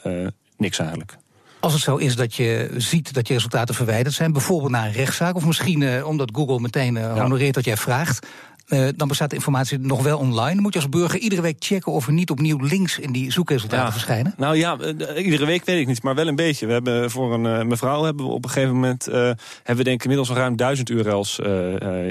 niks 0.58 0.80
eigenlijk. 0.80 1.18
Als 1.62 1.74
het 1.74 1.82
zo 1.82 1.96
is 1.96 2.16
dat 2.16 2.36
je 2.36 2.70
ziet 2.78 3.14
dat 3.14 3.28
je 3.28 3.34
resultaten 3.34 3.76
verwijderd 3.76 4.16
zijn, 4.16 4.32
bijvoorbeeld 4.32 4.72
na 4.72 4.86
een 4.86 4.92
rechtszaak, 4.92 5.36
of 5.36 5.46
misschien 5.46 5.82
uh, 5.82 6.08
omdat 6.08 6.32
Google 6.34 6.60
meteen 6.60 6.96
uh, 6.96 7.20
honoreert 7.22 7.54
dat 7.54 7.66
jij 7.66 7.78
vraagt, 7.78 8.28
uh, 8.72 8.88
dan 8.96 9.08
bestaat 9.08 9.30
de 9.30 9.36
informatie 9.36 9.80
nog 9.80 10.04
wel 10.04 10.18
online. 10.18 10.54
Dan 10.54 10.62
moet 10.62 10.74
je 10.74 10.80
als 10.80 10.90
burger 10.90 11.20
iedere 11.20 11.42
week 11.42 11.56
checken 11.60 11.92
of 11.92 12.08
er 12.08 12.14
niet 12.14 12.30
opnieuw 12.30 12.58
links 12.58 13.00
in 13.00 13.12
die 13.12 13.32
zoekresultaten 13.32 13.86
ja. 13.86 13.92
verschijnen. 13.92 14.34
Nou 14.38 14.58
ja, 14.58 14.78
uh, 14.80 15.26
iedere 15.26 15.46
week 15.46 15.66
weet 15.66 15.80
ik 15.80 15.88
niet, 15.88 16.04
maar 16.04 16.16
wel 16.16 16.28
een 16.28 16.36
beetje. 16.36 16.66
We 16.66 16.74
hebben 16.74 17.12
voor 17.12 17.34
een 17.34 17.46
uh, 17.46 17.62
mevrouw 17.62 18.04
hebben 18.04 18.26
we 18.26 18.32
op 18.32 18.44
een 18.44 18.50
gegeven 18.50 18.74
moment 18.74 19.06
hebben 19.06 19.76
we 19.76 19.84
denk 19.84 19.96
ik 19.96 20.02
inmiddels 20.02 20.30
al 20.30 20.36
ruim 20.36 20.56
duizend 20.56 20.90
URL's 20.90 21.40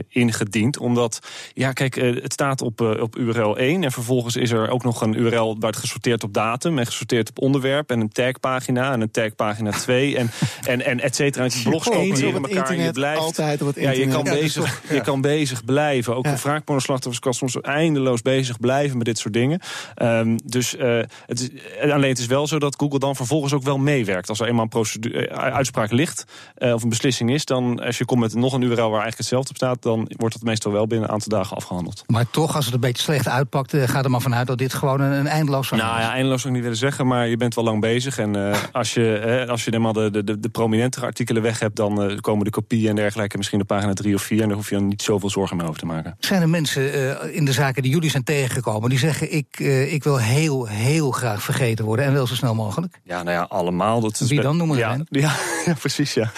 ingediend. 0.09 0.79
Omdat, 0.79 1.19
ja, 1.55 1.73
kijk, 1.73 1.95
het 1.95 2.33
staat 2.33 2.63
op, 2.63 2.81
op 2.81 3.17
URL 3.17 3.59
1 3.59 3.85
en 3.85 3.93
vervolgens 3.93 4.37
is 4.37 4.51
er 4.51 4.69
ook 4.69 4.85
nog 4.85 5.01
een 5.01 5.15
URL 5.15 5.57
waar 5.59 5.71
het 5.71 5.81
gesorteerd 5.81 6.25
op 6.25 6.35
datum 6.35 6.79
en 6.79 6.87
gesorteerd 6.87 7.29
op 7.29 7.39
onderwerp 7.39 7.91
en 7.91 8.01
een 8.01 8.13
tagpagina 8.13 8.93
en 8.93 9.01
een 9.01 9.11
tagpagina 9.11 9.71
2 9.71 10.17
en, 10.17 10.31
en, 10.65 10.85
en 10.85 11.01
et 11.01 11.17
cetera. 11.17 11.45
En 11.45 11.51
blogs 11.65 11.89
kopiëren 11.89 12.43
elkaar 12.43 12.69
en 12.71 12.83
je 12.83 12.93
blijft. 12.93 13.21
Altijd 13.21 13.61
op 13.61 13.67
het 13.67 13.77
internet. 13.77 14.03
Ja, 14.03 14.19
je 14.19 14.23
kan, 14.23 14.41
bezig, 14.41 14.83
je 14.89 15.01
kan 15.01 15.21
bezig 15.21 15.65
blijven. 15.65 16.17
Ook 16.17 16.25
ja 16.25 16.37
wraakpornoslachtoffers 16.51 17.23
kan 17.23 17.35
soms 17.35 17.61
eindeloos 17.61 18.23
bezig 18.23 18.59
blijven 18.59 18.97
met 18.97 19.07
dit 19.07 19.19
soort 19.19 19.35
dingen. 19.35 19.61
Ehm, 19.95 20.39
dus 20.45 20.75
uh, 20.75 21.01
het 21.27 21.41
is, 21.41 21.51
alleen 21.91 22.09
het 22.09 22.19
is 22.19 22.27
wel 22.27 22.47
zo 22.47 22.59
dat 22.59 22.75
Google 22.79 22.99
dan 22.99 23.17
vervolgens 23.17 23.53
ook 23.53 23.63
wel 23.63 23.79
meewerkt. 23.79 24.29
Als 24.29 24.41
er 24.41 24.47
eenmaal 24.47 24.63
een 24.63 24.69
procedure, 24.69 25.31
uitspraak 25.31 25.91
ligt 25.91 26.25
of 26.59 26.83
een 26.83 26.89
beslissing 26.89 27.31
is, 27.31 27.45
dan 27.45 27.81
als 27.81 27.99
je 27.99 28.05
komt 28.05 28.21
met 28.21 28.35
nog 28.35 28.53
een 28.53 28.63
URL 28.63 28.77
waar 28.77 29.03
eigenlijk 29.03 29.19
hetzelfde 29.19 29.51
op 29.51 29.57
staat, 29.57 29.83
dan 29.83 30.11
wordt 30.17 30.35
het 30.35 30.45
meestal 30.45 30.73
wel 30.73 30.87
binnen 30.87 31.09
een 31.09 31.15
aantal 31.15 31.39
dagen 31.39 31.57
afgehandeld. 31.57 32.05
Maar 32.07 32.31
toch, 32.31 32.57
als 32.57 32.65
het 32.65 32.75
een 32.75 32.81
beetje 32.81 33.03
slecht 33.03 33.29
uitpakt, 33.29 33.77
gaat 33.77 34.05
er 34.05 34.11
maar 34.11 34.21
vanuit 34.21 34.47
dat 34.47 34.59
dit 34.59 34.75
gewoon 34.75 35.01
een, 35.01 35.13
een 35.13 35.27
eindeloos 35.27 35.71
Nou 35.71 35.83
ja, 35.83 36.13
eindeloos 36.13 36.41
zou 36.41 36.49
ik 36.49 36.55
niet 36.55 36.63
willen 36.63 36.79
zeggen, 36.79 37.07
maar 37.07 37.29
je 37.29 37.37
bent 37.37 37.55
wel 37.55 37.65
lang 37.65 37.81
bezig. 37.81 38.19
En 38.19 38.37
als 38.73 38.95
je, 38.95 39.47
als 39.49 39.65
je 39.65 39.71
helemaal 39.71 39.93
de, 39.93 40.25
de, 40.25 40.41
de 40.41 40.49
prominentere 40.49 41.07
artikelen 41.07 41.43
weg 41.43 41.59
hebt, 41.59 41.77
dan 41.77 42.19
komen 42.21 42.45
de 42.45 42.51
kopieën 42.51 42.89
en 42.89 42.97
dergelijke 42.97 43.37
misschien 43.37 43.61
op 43.61 43.67
pagina 43.67 43.93
3 43.93 44.15
of 44.15 44.23
4. 44.23 44.41
En 44.43 44.49
daar 44.49 44.57
hoef 44.57 44.69
je 44.69 44.75
dan 44.75 44.89
niet 44.89 45.03
zoveel 45.03 45.31
zorgen 45.31 45.57
mee 45.57 45.67
over 45.67 45.81
te 45.81 45.87
maken. 45.87 46.17
Zijn 46.19 46.40
er 46.41 46.49
mensen 46.49 47.33
in 47.33 47.45
de 47.45 47.53
zaken 47.53 47.83
die 47.83 47.93
jullie 47.93 48.11
zijn 48.11 48.25
tegengekomen 48.25 48.89
die 48.91 48.99
zeggen: 48.99 49.33
ik, 49.33 49.59
ik 49.89 50.05
wil 50.05 50.17
heel, 50.17 50.67
heel 50.67 51.11
graag 51.11 51.43
vergeten 51.43 51.85
worden 51.85 52.05
en 52.05 52.13
wel 52.13 52.27
zo 52.27 52.35
snel 52.35 52.55
mogelijk? 52.55 53.01
Ja, 53.03 53.23
nou 53.23 53.37
ja, 53.37 53.43
allemaal. 53.43 54.01
Dat 54.01 54.21
is 54.21 54.29
Wie 54.29 54.41
dan 54.41 54.57
noemen 54.57 54.77
we 54.77 54.83
ja, 54.83 54.99
ja, 55.09 55.35
ja, 55.65 55.75
precies, 55.81 56.15
ja. 56.15 56.33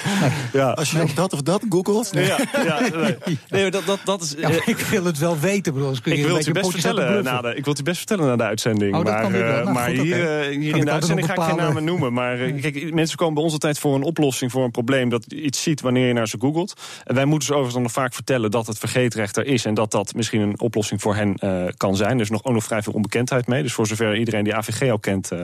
ja. 0.53 0.71
Als 0.71 0.91
je 0.91 0.97
nee. 0.97 1.15
dat 1.15 1.33
of 1.33 1.43
dat 1.43 1.63
googelt. 1.69 2.13
Nee. 2.13 2.27
Ja, 2.27 2.39
ja, 2.65 2.81
nee. 2.81 3.19
nee 3.49 3.71
dat, 3.71 3.87
dat, 3.87 3.99
dat 4.05 4.23
is. 4.23 4.35
Ja, 4.39 4.49
ik 4.49 4.77
wil 4.77 5.05
het 5.05 5.19
wel 5.19 5.39
weten. 5.39 5.73
Kun 5.73 6.13
je 6.13 6.19
ik 6.19 6.27
wil 6.27 6.37
het 6.37 6.45
je 6.45 6.53
best 6.53 6.71
vertellen. 6.71 7.25
Na 7.25 7.41
de, 7.41 7.49
ik 7.49 7.65
wil 7.65 7.65
het 7.65 7.77
je 7.77 7.83
best 7.83 7.99
vertellen 7.99 8.27
na 8.27 8.37
de 8.37 8.43
uitzending. 8.43 8.95
Oh, 8.95 9.05
maar, 9.05 9.31
nou, 9.31 9.71
maar 9.73 9.89
hier, 9.89 10.17
okay. 10.17 10.53
hier 10.53 10.77
in 10.77 10.85
de 10.85 10.91
uitzending 10.91 11.27
ga 11.27 11.35
ik 11.35 11.41
geen 11.41 11.57
namen 11.57 11.85
noemen. 11.85 12.13
Maar 12.13 12.39
uh, 12.39 12.61
kijk, 12.61 12.95
mensen 12.95 13.17
komen 13.17 13.35
bij 13.35 13.43
ons 13.43 13.53
altijd 13.53 13.79
voor 13.79 13.95
een 13.95 14.03
oplossing 14.03 14.51
voor 14.51 14.65
een 14.65 14.71
probleem 14.71 15.09
dat 15.09 15.25
iets 15.33 15.63
ziet 15.63 15.81
wanneer 15.81 16.07
je 16.07 16.13
naar 16.13 16.29
ze 16.29 16.37
googelt. 16.41 16.81
En 17.05 17.15
wij 17.15 17.25
moeten 17.25 17.47
ze 17.47 17.53
overigens 17.53 17.75
dan 17.75 17.83
nog 17.83 17.93
vaak 17.93 18.15
vertellen 18.15 18.51
dat 18.51 18.67
het 18.67 18.79
vergeetrecht 18.79 19.37
er 19.37 19.47
is 19.47 19.65
en 19.65 19.75
dat 19.75 19.91
dat 19.91 20.15
misschien 20.15 20.41
een 20.41 20.61
oplossing 20.61 21.01
voor 21.01 21.15
hen 21.15 21.37
uh, 21.45 21.65
kan 21.77 21.97
zijn. 21.97 22.15
Er 22.15 22.21
is 22.21 22.31
nog 22.31 22.45
ook 22.45 22.53
nog 22.53 22.65
vrij 22.65 22.83
veel 22.83 22.93
onbekendheid 22.93 23.47
mee. 23.47 23.63
Dus 23.63 23.73
voor 23.73 23.87
zover 23.87 24.17
iedereen 24.17 24.45
die 24.45 24.55
AVG 24.55 24.91
al 24.91 24.99
kent, 24.99 25.31
uh, 25.33 25.41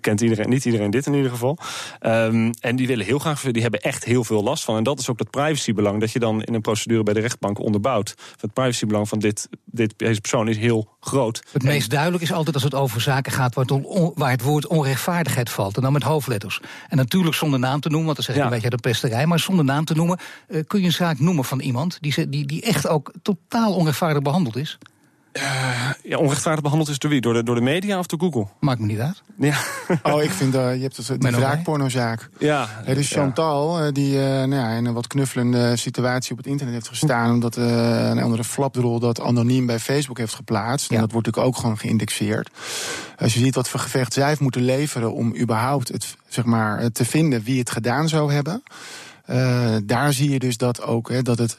kent 0.00 0.20
iedereen, 0.20 0.48
niet 0.48 0.64
iedereen 0.64 0.90
dit 0.90 1.06
in 1.06 1.14
ieder 1.14 1.30
geval. 1.30 1.58
Um, 2.00 2.50
en 2.60 2.76
die 2.76 2.86
willen 2.86 3.06
heel 3.06 3.13
graag, 3.18 3.40
die 3.40 3.62
hebben 3.62 3.80
echt 3.80 4.04
heel 4.04 4.24
veel 4.24 4.42
last 4.42 4.64
van. 4.64 4.76
En 4.76 4.82
dat 4.82 4.98
is 4.98 5.10
ook 5.10 5.18
dat 5.18 5.30
privacybelang 5.30 6.00
dat 6.00 6.12
je 6.12 6.18
dan 6.18 6.42
in 6.42 6.54
een 6.54 6.60
procedure 6.60 7.02
bij 7.02 7.14
de 7.14 7.20
rechtbank 7.20 7.58
onderbouwt. 7.58 8.14
Het 8.40 8.52
privacybelang 8.52 9.08
van 9.08 9.18
dit, 9.18 9.48
dit, 9.64 9.94
deze 9.96 10.20
persoon 10.20 10.48
is 10.48 10.56
heel 10.56 10.88
groot. 11.00 11.42
Het 11.52 11.62
meest 11.62 11.90
duidelijk 11.90 12.22
is 12.22 12.32
altijd 12.32 12.54
als 12.54 12.64
het 12.64 12.74
over 12.74 13.00
zaken 13.00 13.32
gaat 13.32 13.54
waar 13.54 13.64
het, 13.64 13.72
on, 13.72 14.12
waar 14.14 14.30
het 14.30 14.42
woord 14.42 14.66
onrechtvaardigheid 14.66 15.50
valt. 15.50 15.76
En 15.76 15.82
dan 15.82 15.92
met 15.92 16.02
hoofdletters. 16.02 16.60
En 16.88 16.96
natuurlijk 16.96 17.34
zonder 17.34 17.58
naam 17.58 17.80
te 17.80 17.88
noemen, 17.88 18.06
want 18.06 18.16
dan 18.16 18.26
zeg 18.26 18.34
je 18.34 18.40
ja. 18.40 18.46
een 18.46 18.54
beetje 18.54 18.70
de 18.70 18.76
pesterij. 18.76 19.26
Maar 19.26 19.38
zonder 19.38 19.64
naam 19.64 19.84
te 19.84 19.94
noemen, 19.94 20.18
uh, 20.48 20.60
kun 20.66 20.80
je 20.80 20.86
een 20.86 20.92
zaak 20.92 21.18
noemen 21.18 21.44
van 21.44 21.60
iemand 21.60 21.98
die, 22.00 22.28
die, 22.28 22.46
die 22.46 22.62
echt 22.62 22.88
ook 22.88 23.12
totaal 23.22 23.74
onrechtvaardig 23.74 24.22
behandeld 24.22 24.56
is. 24.56 24.78
Uh, 25.38 25.90
ja, 26.02 26.18
onrechtvaardig 26.18 26.62
behandeld 26.62 26.90
is 26.90 26.98
door 26.98 27.10
wie? 27.10 27.20
Door 27.20 27.34
de, 27.34 27.42
door 27.42 27.54
de 27.54 27.60
media 27.60 27.98
of 27.98 28.06
door 28.06 28.18
Google? 28.18 28.46
Maakt 28.60 28.80
me 28.80 28.86
niet 28.86 28.98
uit. 28.98 29.22
Ja. 29.38 29.56
Oh, 30.02 30.22
ik 30.22 30.30
vind, 30.30 30.54
uh, 30.54 30.74
je 30.74 30.82
hebt 30.82 30.96
het, 30.96 31.20
de 31.20 31.30
wraakpornozaak. 31.30 32.28
Ja. 32.38 32.68
Hey, 32.84 32.94
dus 32.94 33.10
Chantal, 33.10 33.92
die 33.92 34.14
uh, 34.14 34.22
nou 34.22 34.54
ja, 34.54 34.68
in 34.70 34.84
een 34.84 34.94
wat 34.94 35.06
knuffelende 35.06 35.76
situatie 35.76 36.30
op 36.32 36.36
het 36.36 36.46
internet 36.46 36.74
heeft 36.74 36.88
gestaan... 36.88 37.30
omdat 37.30 37.56
een 37.56 38.22
andere 38.22 38.44
flapdrol 38.44 38.98
dat 38.98 39.20
anoniem 39.20 39.66
bij 39.66 39.78
Facebook 39.78 40.18
heeft 40.18 40.34
geplaatst. 40.34 40.88
Ja. 40.88 40.94
En 40.94 41.00
dat 41.00 41.12
wordt 41.12 41.26
natuurlijk 41.26 41.54
ook 41.54 41.60
gewoon 41.62 41.78
geïndexeerd. 41.78 42.50
Als 43.18 43.34
je 43.34 43.40
ziet 43.40 43.54
wat 43.54 43.68
voor 43.68 43.80
gevecht 43.80 44.12
zij 44.12 44.28
heeft 44.28 44.40
moeten 44.40 44.62
leveren... 44.62 45.12
om 45.12 45.36
überhaupt 45.36 45.88
het, 45.88 46.16
zeg 46.28 46.44
maar, 46.44 46.92
te 46.92 47.04
vinden 47.04 47.42
wie 47.42 47.58
het 47.58 47.70
gedaan 47.70 48.08
zou 48.08 48.32
hebben... 48.32 48.62
daar 49.86 50.12
zie 50.12 50.30
je 50.30 50.38
dus 50.38 50.56
dat 50.56 50.82
ook, 50.82 51.08
hè, 51.08 51.22
dat 51.22 51.38
het 51.38 51.58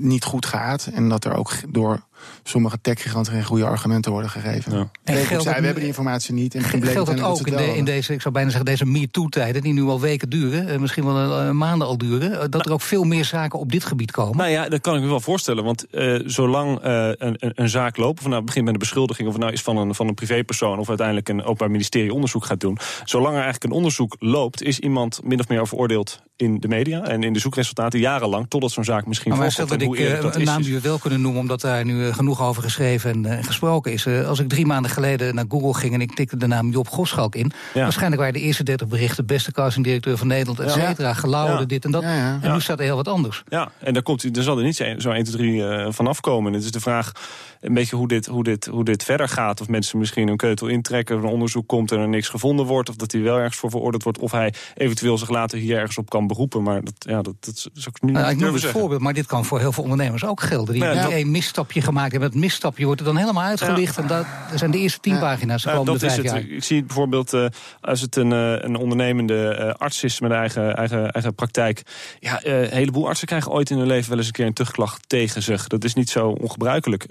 niet 0.00 0.24
goed 0.24 0.46
gaat. 0.46 0.90
En 0.92 1.08
dat 1.08 1.24
er 1.24 1.34
ook 1.34 1.52
door 1.68 2.04
sommige 2.42 2.78
techgiganten 2.80 3.32
geen 3.32 3.44
goede 3.44 3.64
argumenten 3.64 4.12
worden 4.12 4.30
gegeven. 4.30 4.72
Ja. 4.72 4.90
En 5.04 5.16
geldt 5.16 5.42
zei, 5.42 5.56
we 5.58 5.64
hebben 5.64 5.74
die 5.74 5.86
informatie 5.86 6.34
niet. 6.34 6.54
En 6.54 6.62
geldt 6.62 7.10
dat 7.10 7.20
ook 7.20 7.46
in, 7.46 7.56
de, 7.56 7.76
in, 7.76 7.84
deze, 7.84 8.12
ik 8.12 8.20
zou 8.20 8.34
bijna 8.34 8.48
zeggen, 8.50 8.66
deze 8.66 8.86
MeToo-tijden, 8.86 9.62
die 9.62 9.72
nu 9.72 9.82
al 9.82 10.00
weken 10.00 10.30
duren, 10.30 10.68
eh, 10.68 10.78
misschien 10.78 11.04
wel 11.04 11.16
een, 11.16 11.56
maanden 11.56 11.86
al 11.86 11.98
duren, 11.98 12.32
eh, 12.32 12.38
dat 12.38 12.50
nou, 12.50 12.64
er 12.64 12.72
ook 12.72 12.80
veel 12.80 13.04
meer 13.04 13.24
zaken 13.24 13.58
op 13.58 13.72
dit 13.72 13.84
gebied 13.84 14.10
komen? 14.10 14.36
Nou 14.36 14.50
ja, 14.50 14.68
dat 14.68 14.80
kan 14.80 14.96
ik 14.96 15.02
me 15.02 15.08
wel 15.08 15.20
voorstellen. 15.20 15.64
Want 15.64 15.86
uh, 15.90 16.20
zolang 16.26 16.84
uh, 16.84 17.10
een, 17.16 17.36
een, 17.38 17.68
zaak 17.68 17.96
loopt, 17.96 18.20
of 18.20 18.26
nou 18.26 18.42
begint 18.42 18.64
met 18.64 18.74
een 18.74 18.80
beschuldiging, 18.80 19.28
of 19.28 19.34
het 19.34 19.42
nou 19.42 19.54
is 19.54 19.62
van 19.62 19.76
een, 19.76 19.94
van 19.94 20.08
een 20.08 20.14
privépersoon, 20.14 20.78
of 20.78 20.88
uiteindelijk 20.88 21.28
een 21.28 21.42
openbaar 21.42 21.70
ministerie 21.70 22.12
onderzoek 22.12 22.44
gaat 22.44 22.60
doen, 22.60 22.78
zolang 23.04 23.34
er 23.34 23.42
eigenlijk 23.42 23.64
een 23.64 23.78
onderzoek 23.78 24.16
loopt, 24.18 24.62
is 24.62 24.78
iemand 24.78 25.20
min 25.24 25.40
of 25.40 25.48
meer 25.48 25.66
veroordeeld 25.66 26.22
in 26.36 26.60
de 26.60 26.68
media 26.68 27.04
en 27.04 27.22
in 27.22 27.32
de 27.32 27.38
zoekresultaten 27.38 28.00
jarenlang, 28.00 28.46
totdat 28.48 28.70
zo'n 28.70 28.84
zaak 28.84 29.06
misschien 29.06 29.36
maar 29.36 29.52
dat 29.56 29.80
ik 29.80 29.98
een 30.34 30.44
naam 30.44 30.62
die 30.62 30.74
we 30.74 30.80
wel 30.80 30.98
kunnen 30.98 31.20
noemen, 31.20 31.40
omdat 31.40 31.60
daar 31.60 31.84
nu 31.84 32.12
genoeg 32.12 32.42
over 32.42 32.62
geschreven 32.62 33.10
en 33.10 33.32
uh, 33.32 33.44
gesproken 33.44 33.92
is. 33.92 34.06
Uh, 34.06 34.28
als 34.28 34.38
ik 34.38 34.48
drie 34.48 34.66
maanden 34.66 34.90
geleden 34.90 35.34
naar 35.34 35.44
Google 35.48 35.74
ging 35.74 35.94
en 35.94 36.00
ik 36.00 36.14
tikte 36.14 36.36
de 36.36 36.46
naam 36.46 36.70
Job 36.70 36.88
Goschalk 36.88 37.34
in... 37.34 37.52
Ja. 37.74 37.82
waarschijnlijk 37.82 38.20
waren 38.20 38.34
de 38.34 38.40
eerste 38.40 38.62
30 38.62 38.88
berichten... 38.88 39.26
beste 39.26 39.52
castingdirecteur 39.52 40.18
van 40.18 40.26
Nederland, 40.26 40.60
et 40.60 40.70
cetera, 40.70 41.64
dit 41.64 41.84
en 41.84 41.90
dat. 41.90 42.02
En 42.02 42.52
nu 42.52 42.60
staat 42.60 42.78
er 42.78 42.84
heel 42.84 42.96
wat 42.96 43.08
anders. 43.08 43.42
Ja, 43.48 43.70
en 43.78 43.92
daar, 43.92 44.02
komt, 44.02 44.36
er 44.36 44.42
zal 44.42 44.58
er 44.58 44.64
niet 44.64 44.76
zo 44.76 44.84
1, 44.84 44.98
2, 44.98 45.22
3 45.22 45.52
uh, 45.52 45.86
vanaf 45.90 46.20
komen. 46.20 46.52
Het 46.52 46.64
is 46.64 46.70
de 46.70 46.80
vraag 46.80 47.12
een 47.60 47.74
beetje 47.74 47.96
hoe 47.96 48.08
dit, 48.08 48.26
hoe, 48.26 48.44
dit, 48.44 48.66
hoe 48.66 48.84
dit 48.84 49.04
verder 49.04 49.28
gaat. 49.28 49.60
Of 49.60 49.68
mensen 49.68 49.98
misschien 49.98 50.28
een 50.28 50.36
keutel 50.36 50.66
intrekken, 50.66 51.16
een 51.16 51.24
onderzoek 51.24 51.68
komt 51.68 51.92
en 51.92 51.98
er 51.98 52.08
niks 52.08 52.28
gevonden 52.28 52.66
wordt. 52.66 52.88
Of 52.88 52.96
dat 52.96 53.12
hij 53.12 53.20
wel 53.20 53.36
ergens 53.36 53.56
voor 53.56 53.70
veroordeeld 53.70 54.02
wordt. 54.02 54.18
Of 54.18 54.32
hij 54.32 54.54
eventueel 54.74 55.18
zich 55.18 55.28
later 55.28 55.58
hier 55.58 55.78
ergens 55.78 55.98
op 55.98 56.10
kan 56.10 56.26
beroepen. 56.26 56.62
Maar 56.62 56.84
dat, 56.84 56.94
ja, 56.98 57.22
dat, 57.22 57.34
dat 57.40 57.68
is 57.74 57.88
ook 57.88 58.02
nu 58.02 58.12
nou, 58.12 58.30
Ik 58.30 58.38
noem 58.38 58.54
het 58.54 58.64
voorbeeld, 58.64 59.00
maar 59.00 59.14
dit 59.14 59.26
kan 59.26 59.44
voor 59.46 59.58
heel 59.58 59.72
veel 59.72 59.82
ondernemers 59.82 60.24
ook 60.24 60.40
gelden. 60.40 60.74
Die, 60.74 60.84
ja, 60.84 61.10
een 61.10 61.30
misstapje 61.30 61.80
gemaakt 61.80 62.10
hebben. 62.10 62.30
Het 62.30 62.38
misstapje 62.38 62.84
wordt 62.84 63.00
er 63.00 63.06
dan 63.06 63.16
helemaal 63.16 63.42
uitgelicht. 63.42 63.96
Ja. 63.96 64.02
En 64.02 64.08
dat 64.08 64.26
zijn 64.54 64.70
de 64.70 64.78
eerste 64.78 65.00
tien 65.00 65.18
pagina's 65.18 65.62
de 65.62 65.70
komende 65.70 65.90
dat 65.90 66.00
vijf 66.00 66.24
is 66.24 66.30
jaar. 66.30 66.40
Ik 66.40 66.64
zie 66.64 66.84
bijvoorbeeld 66.84 67.32
uh, 67.32 67.46
als 67.80 68.00
het 68.00 68.16
een, 68.16 68.30
uh, 68.30 68.52
een 68.58 68.76
ondernemende 68.76 69.58
uh, 69.60 69.74
arts 69.74 70.04
is 70.04 70.20
met 70.20 70.30
eigen, 70.30 70.76
eigen, 70.76 71.10
eigen 71.10 71.34
praktijk. 71.34 71.82
Ja, 72.20 72.44
een 72.44 72.70
heleboel 72.70 73.06
artsen 73.06 73.26
krijgen 73.26 73.52
ooit 73.52 73.70
in 73.70 73.78
hun 73.78 73.86
leven 73.86 74.08
wel 74.08 74.18
eens 74.18 74.26
een 74.26 74.32
keer 74.32 74.46
een 74.46 74.52
terugklacht 74.52 75.08
tegen 75.08 75.42
zich. 75.42 75.66
Dat 75.66 75.84
is 75.84 75.94
niet 75.94 76.10
zo 76.10 76.28
ongebruikelijk. 76.28 77.04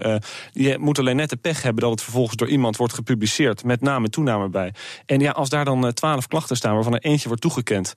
je 0.52 0.78
moet 0.80 1.00
alleen 1.00 1.16
net 1.16 1.30
de 1.30 1.36
pech 1.36 1.62
hebben 1.62 1.82
dat 1.82 1.92
het 1.92 2.02
vervolgens 2.02 2.36
door 2.36 2.48
iemand 2.48 2.78
wordt 2.78 2.94
gepubliceerd. 2.94 3.64
Met 3.64 3.82
naam 3.82 4.04
en 4.04 4.12
toename 4.12 4.50
bij. 4.50 4.74
En 5.06 5.20
ja, 5.20 5.32
als 5.32 5.50
daar 5.50 5.66
dan 5.66 5.94
twaalf 5.94 6.28
klachten 6.28 6.56
staan 6.56 6.74
waarvan 6.74 6.94
er 6.94 7.00
eentje 7.00 7.28
wordt 7.28 7.42
toegekend. 7.42 7.94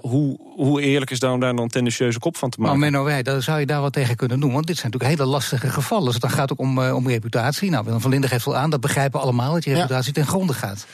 hoe, 0.00 0.38
hoe 0.56 0.80
eerlijk 0.80 1.10
is 1.10 1.18
daar 1.18 1.32
om 1.32 1.40
daar 1.40 1.54
dan 1.54 1.64
een 1.64 1.68
tendentieuze 1.68 2.18
kop 2.18 2.36
van 2.36 2.50
te 2.50 2.60
maken? 2.60 2.78
Nou, 2.78 2.90
Menno 2.90 3.06
Wij, 3.06 3.22
daar 3.22 3.42
zou 3.42 3.60
je 3.60 3.66
daar 3.70 3.80
wat 3.80 3.92
tegen 3.92 4.16
kunnen 4.16 4.40
doen. 4.40 4.52
Want 4.52 4.66
dit 4.66 4.76
zijn 4.76 4.90
natuurlijk 4.90 5.20
hele 5.20 5.30
lastige 5.30 5.70
gevallen. 5.70 6.10
Dus 6.10 6.20
dan 6.20 6.30
gaat 6.30 6.48
het 6.48 6.52
ook 6.52 6.58
om, 6.58 6.78
om 6.78 7.08
reputatie. 7.08 7.70
Nou, 7.70 7.84
Willem 7.84 8.00
van 8.00 8.10
Linden 8.10 8.30
geeft 8.30 8.44
wel 8.44 8.56
aan, 8.56 8.70
dat 8.70 8.80
begrijpen 8.80 9.18
we 9.18 9.24
allemaal, 9.24 9.52
dat 9.52 9.64
je 9.64 9.74
reputatie 9.74 10.12
ja. 10.14 10.22
ten 10.22 10.30
gronde 10.30 10.52
gaat. 10.52 10.86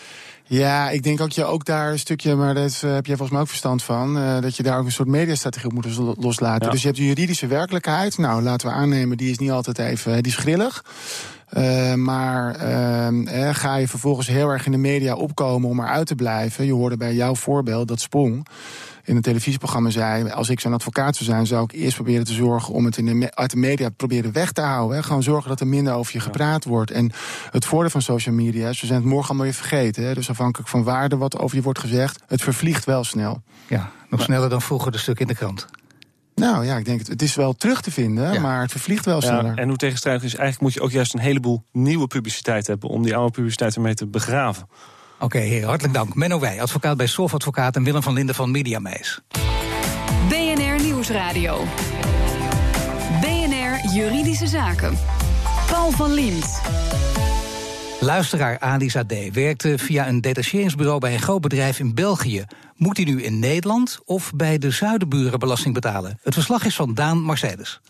Ja, 0.48 0.90
ik 0.90 1.02
denk 1.02 1.20
ook 1.20 1.30
je 1.30 1.44
ook 1.44 1.64
daar 1.64 1.90
een 1.90 1.98
stukje, 1.98 2.34
maar 2.34 2.54
daar 2.54 2.64
uh, 2.64 2.94
heb 2.94 3.06
jij 3.06 3.16
volgens 3.16 3.30
mij 3.30 3.40
ook 3.40 3.48
verstand 3.48 3.82
van, 3.82 4.18
uh, 4.18 4.40
dat 4.40 4.56
je 4.56 4.62
daar 4.62 4.78
ook 4.78 4.84
een 4.84 4.92
soort 4.92 5.08
mediastrategie 5.08 5.68
op 5.68 5.74
moet 5.74 6.16
loslaten. 6.18 6.66
Ja. 6.66 6.70
Dus 6.70 6.80
je 6.80 6.86
hebt 6.86 6.98
de 6.98 7.06
juridische 7.06 7.46
werkelijkheid. 7.46 8.18
Nou, 8.18 8.42
laten 8.42 8.68
we 8.68 8.74
aannemen, 8.74 9.16
die 9.16 9.30
is 9.30 9.38
niet 9.38 9.50
altijd 9.50 9.78
even, 9.78 10.22
die 10.22 10.32
is 10.32 10.38
grillig. 10.38 10.84
Uh, 11.56 11.94
maar 11.94 12.54
eh, 12.54 13.54
ga 13.54 13.76
je 13.76 13.88
vervolgens 13.88 14.26
heel 14.26 14.48
erg 14.48 14.66
in 14.66 14.72
de 14.72 14.78
media 14.78 15.14
opkomen 15.14 15.68
om 15.68 15.80
eruit 15.80 16.06
te 16.06 16.14
blijven. 16.14 16.66
Je 16.66 16.72
hoorde 16.72 16.96
bij 16.96 17.14
jouw 17.14 17.34
voorbeeld 17.34 17.88
dat 17.88 18.00
Sprong 18.00 18.46
in 19.06 19.16
een 19.16 19.22
televisieprogramma 19.22 19.90
zei... 19.90 20.30
als 20.30 20.48
ik 20.48 20.60
zo'n 20.60 20.72
advocaat 20.72 21.16
zou 21.16 21.30
zijn, 21.30 21.46
zou 21.46 21.64
ik 21.64 21.72
eerst 21.72 21.94
proberen 21.94 22.24
te 22.24 22.32
zorgen... 22.32 22.74
om 22.74 22.84
het 22.84 22.96
in 22.96 23.20
de, 23.20 23.34
uit 23.34 23.50
de 23.50 23.56
media 23.56 23.88
proberen 23.88 24.32
weg 24.32 24.52
te 24.52 24.60
houden. 24.60 24.96
Hè. 24.96 25.02
Gewoon 25.02 25.22
zorgen 25.22 25.48
dat 25.48 25.60
er 25.60 25.66
minder 25.66 25.92
over 25.92 26.12
je 26.12 26.20
gepraat 26.20 26.64
wordt. 26.64 26.90
En 26.90 27.12
het 27.50 27.64
voordeel 27.64 27.90
van 27.90 28.02
social 28.02 28.34
media 28.34 28.68
is, 28.68 28.80
we 28.80 28.86
zijn 28.86 29.00
het 29.00 29.08
morgen 29.08 29.28
allemaal 29.28 29.46
weer 29.46 29.54
vergeten. 29.54 30.04
Hè. 30.04 30.14
Dus 30.14 30.30
afhankelijk 30.30 30.68
van 30.68 30.82
waarde 30.82 31.16
wat 31.16 31.38
over 31.38 31.56
je 31.56 31.62
wordt 31.62 31.78
gezegd... 31.78 32.22
het 32.26 32.42
vervliegt 32.42 32.84
wel 32.84 33.04
snel. 33.04 33.42
Ja, 33.68 33.90
nog 34.10 34.22
sneller 34.22 34.48
dan 34.48 34.62
vroeger 34.62 34.92
de 34.92 34.98
stuk 34.98 35.20
in 35.20 35.26
de 35.26 35.34
krant. 35.34 35.66
Nou 36.34 36.64
ja, 36.64 36.76
ik 36.76 36.84
denk 36.84 36.98
het, 36.98 37.08
het 37.08 37.22
is 37.22 37.34
wel 37.34 37.52
terug 37.52 37.80
te 37.80 37.90
vinden, 37.90 38.32
ja. 38.32 38.40
maar 38.40 38.60
het 38.60 38.70
vervliegt 38.70 39.04
wel 39.04 39.20
sneller. 39.20 39.44
Ja, 39.44 39.54
en 39.54 39.68
hoe 39.68 39.76
tegenstrijdig 39.76 40.22
is, 40.22 40.34
eigenlijk 40.34 40.60
moet 40.60 40.72
je 40.72 40.80
ook 40.80 40.90
juist 40.90 41.14
een 41.14 41.20
heleboel 41.20 41.64
nieuwe 41.72 42.06
publiciteit 42.06 42.66
hebben 42.66 42.88
om 42.88 43.02
die 43.02 43.16
oude 43.16 43.32
publiciteit 43.32 43.74
ermee 43.74 43.94
te 43.94 44.06
begraven. 44.06 44.68
Oké, 45.18 45.36
okay, 45.36 45.60
hartelijk 45.60 45.94
dank. 45.94 46.14
Menno 46.14 46.40
Wij, 46.40 46.62
advocaat 46.62 46.96
bij 46.96 47.06
Sof 47.06 47.34
Advocaat 47.34 47.76
en 47.76 47.84
Willem 47.84 48.02
van 48.02 48.12
Linden 48.12 48.34
van 48.34 48.50
Mediameis. 48.50 49.20
BNR 50.28 50.82
Nieuwsradio. 50.82 51.64
BNR 53.20 53.94
Juridische 53.94 54.46
Zaken. 54.46 54.98
Paul 55.70 55.90
van 55.90 56.12
Liemt. 56.12 56.60
Luisteraar 58.00 58.58
Alisa 58.58 59.04
D. 59.04 59.14
werkte 59.32 59.78
via 59.78 60.08
een 60.08 60.20
detacheringsbureau 60.20 60.98
bij 60.98 61.12
een 61.12 61.20
groot 61.20 61.40
bedrijf 61.40 61.78
in 61.78 61.94
België. 61.94 62.44
Moet 62.76 62.96
hij 62.96 63.06
nu 63.06 63.22
in 63.22 63.38
Nederland 63.38 63.98
of 64.04 64.32
bij 64.34 64.58
de 64.58 64.70
zuidenburen 64.70 65.38
belasting 65.38 65.74
betalen? 65.74 66.18
Het 66.22 66.34
verslag 66.34 66.64
is 66.64 66.76
van 66.76 66.94
Daan 66.94 67.26
Mercedes. 67.26 67.80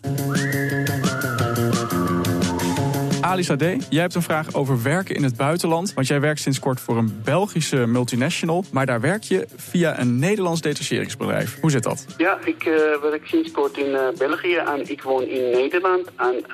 Alisa 3.27 3.57
D., 3.57 3.61
jij 3.91 4.01
hebt 4.01 4.15
een 4.15 4.23
vraag 4.23 4.55
over 4.55 4.83
werken 4.83 5.15
in 5.15 5.23
het 5.23 5.37
buitenland. 5.37 5.95
Want 5.95 6.07
jij 6.07 6.21
werkt 6.21 6.41
sinds 6.41 6.59
kort 6.59 6.81
voor 6.81 6.97
een 6.97 7.21
Belgische 7.25 7.87
multinational. 7.87 8.65
Maar 8.73 8.87
daar 8.87 9.01
werk 9.01 9.23
je 9.23 9.47
via 9.57 10.01
een 10.01 10.19
Nederlands 10.19 10.61
detacheringsbedrijf. 10.61 11.61
Hoe 11.61 11.71
zit 11.71 11.83
dat? 11.83 12.07
Ja, 12.17 12.39
ik 12.45 12.65
uh, 12.65 13.01
werk 13.01 13.27
sinds 13.27 13.51
kort 13.51 13.77
in 13.77 13.91
uh, 13.91 14.09
België 14.19 14.57
en 14.57 14.91
ik 14.91 15.03
woon 15.03 15.23
in 15.23 15.51
Nederland. 15.51 16.11
En 16.17 16.45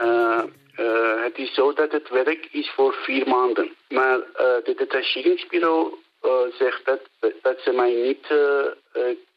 Uh, 0.78 1.24
het 1.24 1.38
is 1.38 1.54
zo 1.54 1.72
dat 1.72 1.92
het 1.92 2.08
werk 2.10 2.48
is 2.50 2.72
voor 2.76 2.92
vier 2.92 3.28
maanden. 3.28 3.70
Maar 3.88 4.18
uh, 4.18 4.24
de 4.64 4.74
detacheringsbureau 4.76 5.94
zegt 6.58 6.84
dat, 6.84 7.00
dat 7.42 7.58
ze 7.64 7.72
mij 7.72 7.92
niet 8.06 8.26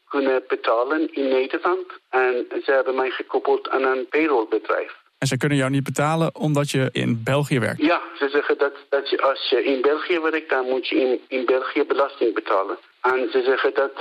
kunnen 0.08 0.42
betalen 0.48 1.14
in 1.14 1.28
Nederland. 1.28 1.86
En 2.10 2.46
ze 2.64 2.72
hebben 2.72 2.94
mij 2.94 3.10
gekoppeld 3.10 3.68
aan 3.68 3.82
een 3.82 4.06
payrollbedrijf. 4.08 4.92
En 5.18 5.26
ze 5.26 5.36
kunnen 5.36 5.58
jou 5.58 5.70
niet 5.70 5.84
betalen 5.84 6.34
omdat 6.34 6.70
je 6.70 6.88
in 6.92 7.20
België 7.24 7.58
werkt? 7.58 7.82
Ja, 7.82 8.00
ze 8.18 8.28
zeggen 8.28 8.58
dat, 8.58 8.72
dat 8.88 9.10
je, 9.10 9.22
als 9.22 9.48
je 9.50 9.64
in 9.64 9.80
België 9.80 10.20
werkt, 10.20 10.50
dan 10.50 10.64
moet 10.68 10.88
je 10.88 10.96
in, 10.96 11.20
in 11.28 11.44
België 11.44 11.84
belasting 11.84 12.34
betalen. 12.34 12.78
En 13.00 13.28
ze 13.30 13.42
zeggen 13.42 13.74
dat 13.74 13.94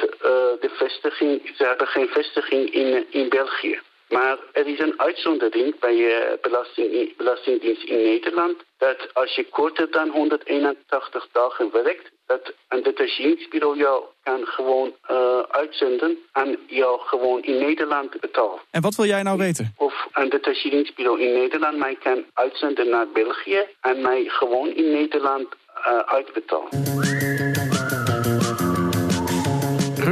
de 0.61 0.69
vestiging, 0.73 1.51
ze 1.57 1.63
hebben 1.63 1.87
geen 1.87 2.07
vestiging 2.07 2.69
in, 2.73 3.05
in 3.09 3.29
België. 3.29 3.79
Maar 4.09 4.37
er 4.51 4.67
is 4.67 4.79
een 4.79 4.99
uitzondering 4.99 5.79
bij 5.79 5.95
uh, 5.95 6.17
belasting, 6.41 7.15
Belastingdienst 7.17 7.83
in 7.83 7.97
Nederland... 8.03 8.63
dat 8.77 9.13
als 9.13 9.35
je 9.35 9.49
korter 9.49 9.91
dan 9.91 10.09
181 10.09 11.27
dagen 11.31 11.71
werkt... 11.71 12.11
dat 12.25 12.53
een 12.69 12.83
detacheringsbureau 12.83 13.77
jou 13.77 14.03
kan 14.23 14.45
gewoon 14.45 14.93
uh, 15.11 15.39
uitzenden... 15.49 16.17
en 16.33 16.59
jou 16.67 16.99
gewoon 16.99 17.43
in 17.43 17.57
Nederland 17.57 18.19
betaalt. 18.19 18.61
En 18.71 18.81
wat 18.81 18.95
wil 18.95 19.05
jij 19.05 19.23
nou 19.23 19.37
weten? 19.37 19.73
Of 19.77 20.07
een 20.13 20.29
detacheringsbureau 20.29 21.21
in 21.21 21.33
Nederland 21.33 21.77
mij 21.77 21.95
kan 22.03 22.25
uitzenden 22.33 22.89
naar 22.89 23.07
België... 23.07 23.59
en 23.81 24.01
mij 24.01 24.23
gewoon 24.27 24.67
in 24.75 24.91
Nederland 24.91 25.47
uh, 25.87 25.99
uitbetaalt. 25.99 27.34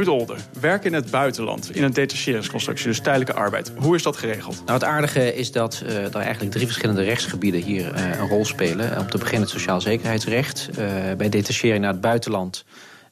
Ruud 0.04 0.32
werk 0.60 0.84
in 0.84 0.92
het 0.92 1.10
buitenland, 1.10 1.76
in 1.76 1.82
een 1.82 1.92
detacheringsconstructie, 1.92 2.86
dus 2.86 3.00
tijdelijke 3.00 3.34
arbeid. 3.34 3.72
Hoe 3.76 3.94
is 3.94 4.02
dat 4.02 4.16
geregeld? 4.16 4.56
Nou, 4.56 4.72
het 4.72 4.84
aardige 4.84 5.34
is 5.34 5.52
dat 5.52 5.82
er 5.86 6.16
eigenlijk 6.16 6.52
drie 6.52 6.66
verschillende 6.66 7.02
rechtsgebieden 7.02 7.60
hier 7.60 7.94
uh, 7.94 8.18
een 8.18 8.28
rol 8.28 8.44
spelen. 8.44 8.98
Om 8.98 9.10
te 9.10 9.18
beginnen 9.18 9.42
het 9.42 9.50
sociaal 9.50 9.80
zekerheidsrecht. 9.80 10.70
Bij 11.16 11.28
detachering 11.28 11.80
naar 11.80 11.92
het 11.92 12.00
buitenland 12.00 12.64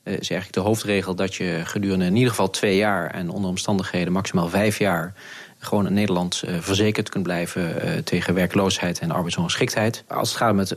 is 0.05 0.13
eigenlijk 0.13 0.53
de 0.53 0.61
hoofdregel 0.61 1.15
dat 1.15 1.35
je 1.35 1.61
gedurende 1.65 2.05
in 2.05 2.15
ieder 2.15 2.31
geval 2.31 2.51
twee 2.51 2.77
jaar... 2.77 3.11
en 3.11 3.31
onder 3.31 3.51
omstandigheden 3.51 4.13
maximaal 4.13 4.49
vijf 4.49 4.79
jaar 4.79 5.15
gewoon 5.65 5.87
in 5.87 5.93
Nederland 5.93 6.43
uh, 6.47 6.55
verzekerd 6.61 7.09
kunt 7.09 7.23
blijven 7.23 7.63
uh, 7.63 7.99
tegen 7.99 8.35
werkloosheid 8.35 8.99
en 8.99 9.11
arbeidsongeschiktheid. 9.11 10.05
Als 10.09 10.29
het 10.29 10.39
gaat 10.39 10.51
om 10.51 10.59
het, 10.59 10.75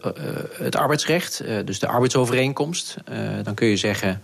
het 0.58 0.76
arbeidsrecht, 0.76 1.44
dus 1.66 1.80
de 1.80 1.88
arbeidsovereenkomst, 1.88 2.98
dan 3.44 3.54
kun 3.54 3.68
je 3.68 3.78
zeggen 3.78 4.22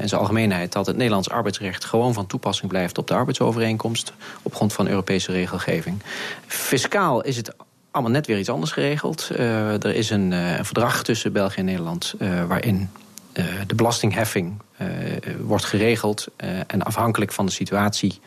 in 0.00 0.08
zijn 0.08 0.20
algemeenheid 0.20 0.72
dat 0.72 0.86
het 0.86 0.96
Nederlands 0.96 1.30
arbeidsrecht 1.30 1.84
gewoon 1.84 2.14
van 2.14 2.26
toepassing 2.26 2.68
blijft 2.68 2.98
op 2.98 3.06
de 3.06 3.14
arbeidsovereenkomst 3.14 4.12
op 4.42 4.54
grond 4.54 4.72
van 4.72 4.88
Europese 4.88 5.32
regelgeving. 5.32 6.02
Fiscaal 6.46 7.22
is 7.22 7.36
het 7.36 7.54
allemaal 7.90 8.12
net 8.12 8.26
weer 8.26 8.38
iets 8.38 8.48
anders 8.48 8.72
geregeld. 8.72 9.28
Er 9.28 9.94
is 9.94 10.10
een, 10.10 10.32
verdrag 10.62 11.02
tussen 11.02 11.32
België 11.32 11.58
en 11.58 11.64
Nederland 11.64 12.14
waarin 12.46 12.90
de 13.66 13.74
belastingheffing 13.74 14.62
wordt 15.40 15.64
geregeld 15.64 16.26
en 16.66 16.82
afhankelijk 16.82 17.32
van 17.32 17.46
de 17.46 17.52
situatie. 17.52 18.20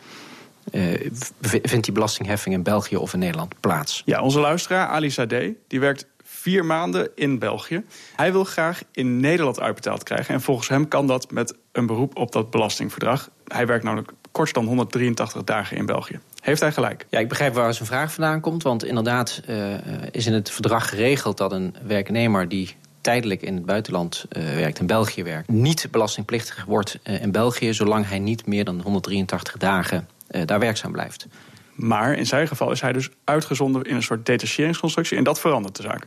Vindt 1.40 1.84
die 1.84 1.92
belastingheffing 1.92 2.54
in 2.54 2.62
België 2.62 2.96
of 2.96 3.12
in 3.12 3.18
Nederland 3.18 3.60
plaats? 3.60 4.02
Ja, 4.04 4.22
onze 4.22 4.40
luisteraar 4.40 4.86
Ali 4.86 5.10
Sadeh, 5.10 5.54
die 5.68 5.80
werkt 5.80 6.06
vier 6.44 6.64
maanden 6.64 7.10
in 7.14 7.38
België. 7.38 7.84
Hij 8.16 8.32
wil 8.32 8.44
graag 8.44 8.82
in 8.92 9.20
Nederland 9.20 9.60
uitbetaald 9.60 10.02
krijgen. 10.02 10.34
En 10.34 10.40
volgens 10.40 10.68
hem 10.68 10.88
kan 10.88 11.06
dat 11.06 11.30
met 11.30 11.54
een 11.72 11.86
beroep 11.86 12.16
op 12.16 12.32
dat 12.32 12.50
belastingverdrag. 12.50 13.30
Hij 13.44 13.66
werkt 13.66 13.84
namelijk 13.84 14.12
kort 14.32 14.54
dan 14.54 14.66
183 14.66 15.44
dagen 15.44 15.76
in 15.76 15.86
België. 15.86 16.20
Heeft 16.40 16.60
hij 16.60 16.72
gelijk? 16.72 17.06
Ja, 17.10 17.18
ik 17.18 17.28
begrijp 17.28 17.54
waar 17.54 17.74
zijn 17.74 17.88
vraag 17.88 18.12
vandaan 18.12 18.40
komt. 18.40 18.62
Want 18.62 18.84
inderdaad 18.84 19.42
uh, 19.48 19.74
is 20.10 20.26
in 20.26 20.32
het 20.32 20.50
verdrag 20.50 20.88
geregeld 20.88 21.36
dat 21.36 21.52
een 21.52 21.74
werknemer 21.86 22.48
die 22.48 22.76
tijdelijk 23.00 23.42
in 23.42 23.54
het 23.54 23.66
buitenland 23.66 24.24
uh, 24.28 24.42
werkt, 24.44 24.78
in 24.78 24.86
België 24.86 25.22
werkt, 25.22 25.48
niet 25.48 25.88
belastingplichtig 25.90 26.64
wordt 26.64 26.98
uh, 27.04 27.22
in 27.22 27.32
België, 27.32 27.74
zolang 27.74 28.08
hij 28.08 28.18
niet 28.18 28.46
meer 28.46 28.64
dan 28.64 28.80
183 28.80 29.56
dagen 29.56 30.08
daar 30.44 30.58
werkzaam 30.58 30.92
blijft. 30.92 31.26
Maar 31.74 32.14
in 32.14 32.26
zijn 32.26 32.48
geval 32.48 32.70
is 32.70 32.80
hij 32.80 32.92
dus 32.92 33.10
uitgezonden 33.24 33.82
in 33.82 33.94
een 33.94 34.02
soort 34.02 34.26
detacheringsconstructie. 34.26 35.16
En 35.16 35.24
dat 35.24 35.40
verandert 35.40 35.76
de 35.76 35.82
zaak. 35.82 36.06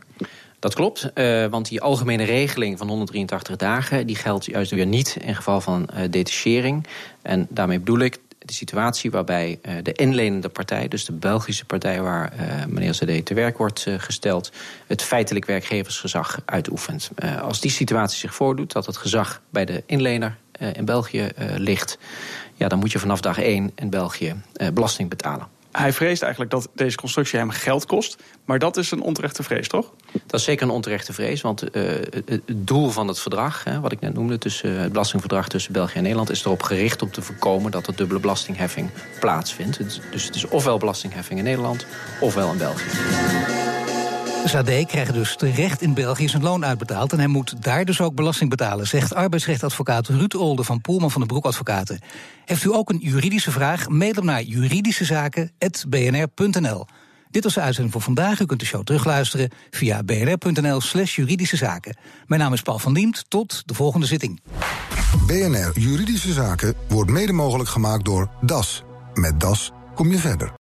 Dat 0.58 0.74
klopt, 0.74 1.10
uh, 1.14 1.46
want 1.46 1.68
die 1.68 1.80
algemene 1.80 2.24
regeling 2.24 2.78
van 2.78 2.88
183 2.88 3.56
dagen... 3.56 4.06
die 4.06 4.16
geldt 4.16 4.44
juist 4.44 4.70
weer 4.70 4.86
niet 4.86 5.16
in 5.20 5.34
geval 5.34 5.60
van 5.60 5.88
uh, 5.94 6.00
detachering. 6.10 6.86
En 7.22 7.46
daarmee 7.50 7.78
bedoel 7.78 7.98
ik 7.98 8.18
de 8.38 8.52
situatie 8.52 9.10
waarbij 9.10 9.58
uh, 9.62 9.72
de 9.82 9.92
inlenende 9.92 10.48
partij... 10.48 10.88
dus 10.88 11.04
de 11.04 11.12
Belgische 11.12 11.64
partij 11.64 12.02
waar 12.02 12.32
meneer 12.68 12.92
CD 12.92 13.26
te 13.26 13.34
werk 13.34 13.58
wordt 13.58 13.86
gesteld... 13.98 14.52
het 14.86 15.02
feitelijk 15.02 15.44
werkgeversgezag 15.44 16.40
uitoefent. 16.44 17.10
als 17.42 17.60
die 17.60 17.70
situatie 17.70 18.18
zich 18.18 18.34
voordoet, 18.34 18.72
dat 18.72 18.86
het 18.86 18.96
gezag 18.96 19.42
bij 19.50 19.64
de 19.64 19.82
inlener 19.86 20.36
in 20.72 20.84
België 20.84 21.28
ligt... 21.56 21.98
ja, 22.58 22.68
dan 22.68 22.78
moet 22.78 22.92
je 22.92 22.98
vanaf 22.98 23.20
dag 23.20 23.38
1 23.38 23.72
in 23.74 23.90
België 23.90 24.34
belasting 24.72 25.08
betalen. 25.08 25.56
Hij 25.72 25.92
vreest 25.92 26.22
eigenlijk 26.22 26.50
dat 26.50 26.68
deze 26.74 26.96
constructie 26.96 27.38
hem 27.38 27.50
geld 27.50 27.86
kost. 27.86 28.22
Maar 28.44 28.58
dat 28.58 28.76
is 28.76 28.90
een 28.90 29.00
onterechte 29.00 29.42
vrees, 29.42 29.68
toch? 29.68 29.92
Dat 30.26 30.40
is 30.40 30.44
zeker 30.46 30.66
een 30.66 30.72
onterechte 30.72 31.12
vrees. 31.12 31.40
Want 31.40 31.76
uh, 31.76 31.90
het 32.24 32.42
doel 32.46 32.88
van 32.88 33.08
het 33.08 33.20
verdrag, 33.20 33.64
hè, 33.64 33.80
wat 33.80 33.92
ik 33.92 34.00
net 34.00 34.14
noemde... 34.14 34.38
Tussen, 34.38 34.80
het 34.80 34.92
belastingverdrag 34.92 35.48
tussen 35.48 35.72
België 35.72 35.96
en 35.96 36.02
Nederland... 36.02 36.30
is 36.30 36.44
erop 36.44 36.62
gericht 36.62 37.02
om 37.02 37.10
te 37.10 37.22
voorkomen 37.22 37.70
dat 37.70 37.86
er 37.86 37.96
dubbele 37.96 38.20
belastingheffing 38.20 38.90
plaatsvindt. 39.20 39.78
Dus 40.10 40.24
het 40.24 40.34
is 40.34 40.48
ofwel 40.48 40.78
belastingheffing 40.78 41.38
in 41.38 41.44
Nederland, 41.44 41.86
ofwel 42.20 42.52
in 42.52 42.58
België. 42.58 43.57
Sade 44.44 44.84
krijgt 44.86 45.12
dus 45.12 45.36
terecht 45.36 45.82
in 45.82 45.94
België 45.94 46.28
zijn 46.28 46.42
loon 46.42 46.64
uitbetaald... 46.64 47.12
en 47.12 47.18
hij 47.18 47.26
moet 47.26 47.62
daar 47.62 47.84
dus 47.84 48.00
ook 48.00 48.14
belasting 48.14 48.50
betalen... 48.50 48.86
zegt 48.86 49.14
arbeidsrechtadvocaat 49.14 50.06
Ruud 50.06 50.34
Olde 50.34 50.64
van 50.64 50.80
Poelman 50.80 51.10
van 51.10 51.20
de 51.20 51.26
Broek 51.26 51.44
Advocaten. 51.44 52.00
Heeft 52.44 52.64
u 52.64 52.74
ook 52.74 52.90
een 52.90 53.00
juridische 53.02 53.50
vraag? 53.50 53.88
Mail 53.88 54.14
hem 54.14 54.24
naar 54.24 54.42
juridischezaken.bnr.nl. 54.42 56.86
Dit 57.30 57.44
was 57.44 57.54
de 57.54 57.60
uitzending 57.60 57.92
voor 57.92 58.02
vandaag. 58.02 58.40
U 58.40 58.46
kunt 58.46 58.60
de 58.60 58.66
show 58.66 58.84
terugluisteren 58.84 59.50
via 59.70 60.02
bnr.nl 60.02 60.80
slash 60.80 61.16
juridische 61.16 61.56
zaken. 61.56 61.96
Mijn 62.26 62.40
naam 62.40 62.52
is 62.52 62.62
Paul 62.62 62.78
van 62.78 62.94
Diemt. 62.94 63.24
Tot 63.28 63.62
de 63.66 63.74
volgende 63.74 64.06
zitting. 64.06 64.40
BNR 65.26 65.70
Juridische 65.74 66.32
Zaken 66.32 66.74
wordt 66.88 67.10
mede 67.10 67.32
mogelijk 67.32 67.68
gemaakt 67.68 68.04
door 68.04 68.30
DAS. 68.40 68.82
Met 69.14 69.40
DAS 69.40 69.72
kom 69.94 70.10
je 70.10 70.18
verder. 70.18 70.52